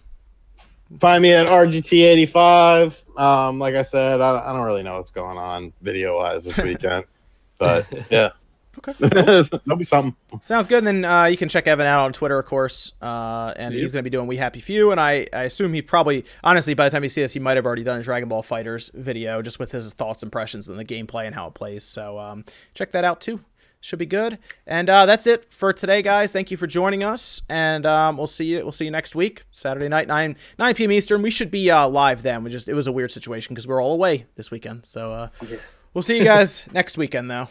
[1.00, 3.18] Find me at RGT85.
[3.18, 6.58] Um, like I said, I, I don't really know what's going on video wise this
[6.58, 7.06] weekend,
[7.58, 8.30] but yeah.
[8.86, 8.94] Okay.
[9.08, 10.16] That'll be something.
[10.44, 10.78] Sounds good.
[10.78, 12.92] And then uh, you can check Evan out on Twitter, of course.
[13.00, 14.90] Uh, and he's going to be doing We Happy Few.
[14.90, 17.56] And I, I assume he probably, honestly, by the time you see this, he might
[17.56, 20.84] have already done a Dragon Ball FighterZ video just with his thoughts, impressions, and the
[20.84, 21.84] gameplay and how it plays.
[21.84, 23.40] So um, check that out too.
[23.84, 24.38] Should be good.
[24.64, 26.30] And uh, that's it for today, guys.
[26.30, 28.62] Thank you for joining us, and um, we'll see you.
[28.62, 30.92] We'll see you next week, Saturday night, nine nine p.m.
[30.92, 31.20] Eastern.
[31.20, 32.44] We should be uh, live then.
[32.44, 34.86] We just it was a weird situation because we're all away this weekend.
[34.86, 35.28] So uh,
[35.94, 37.48] we'll see you guys next weekend, though.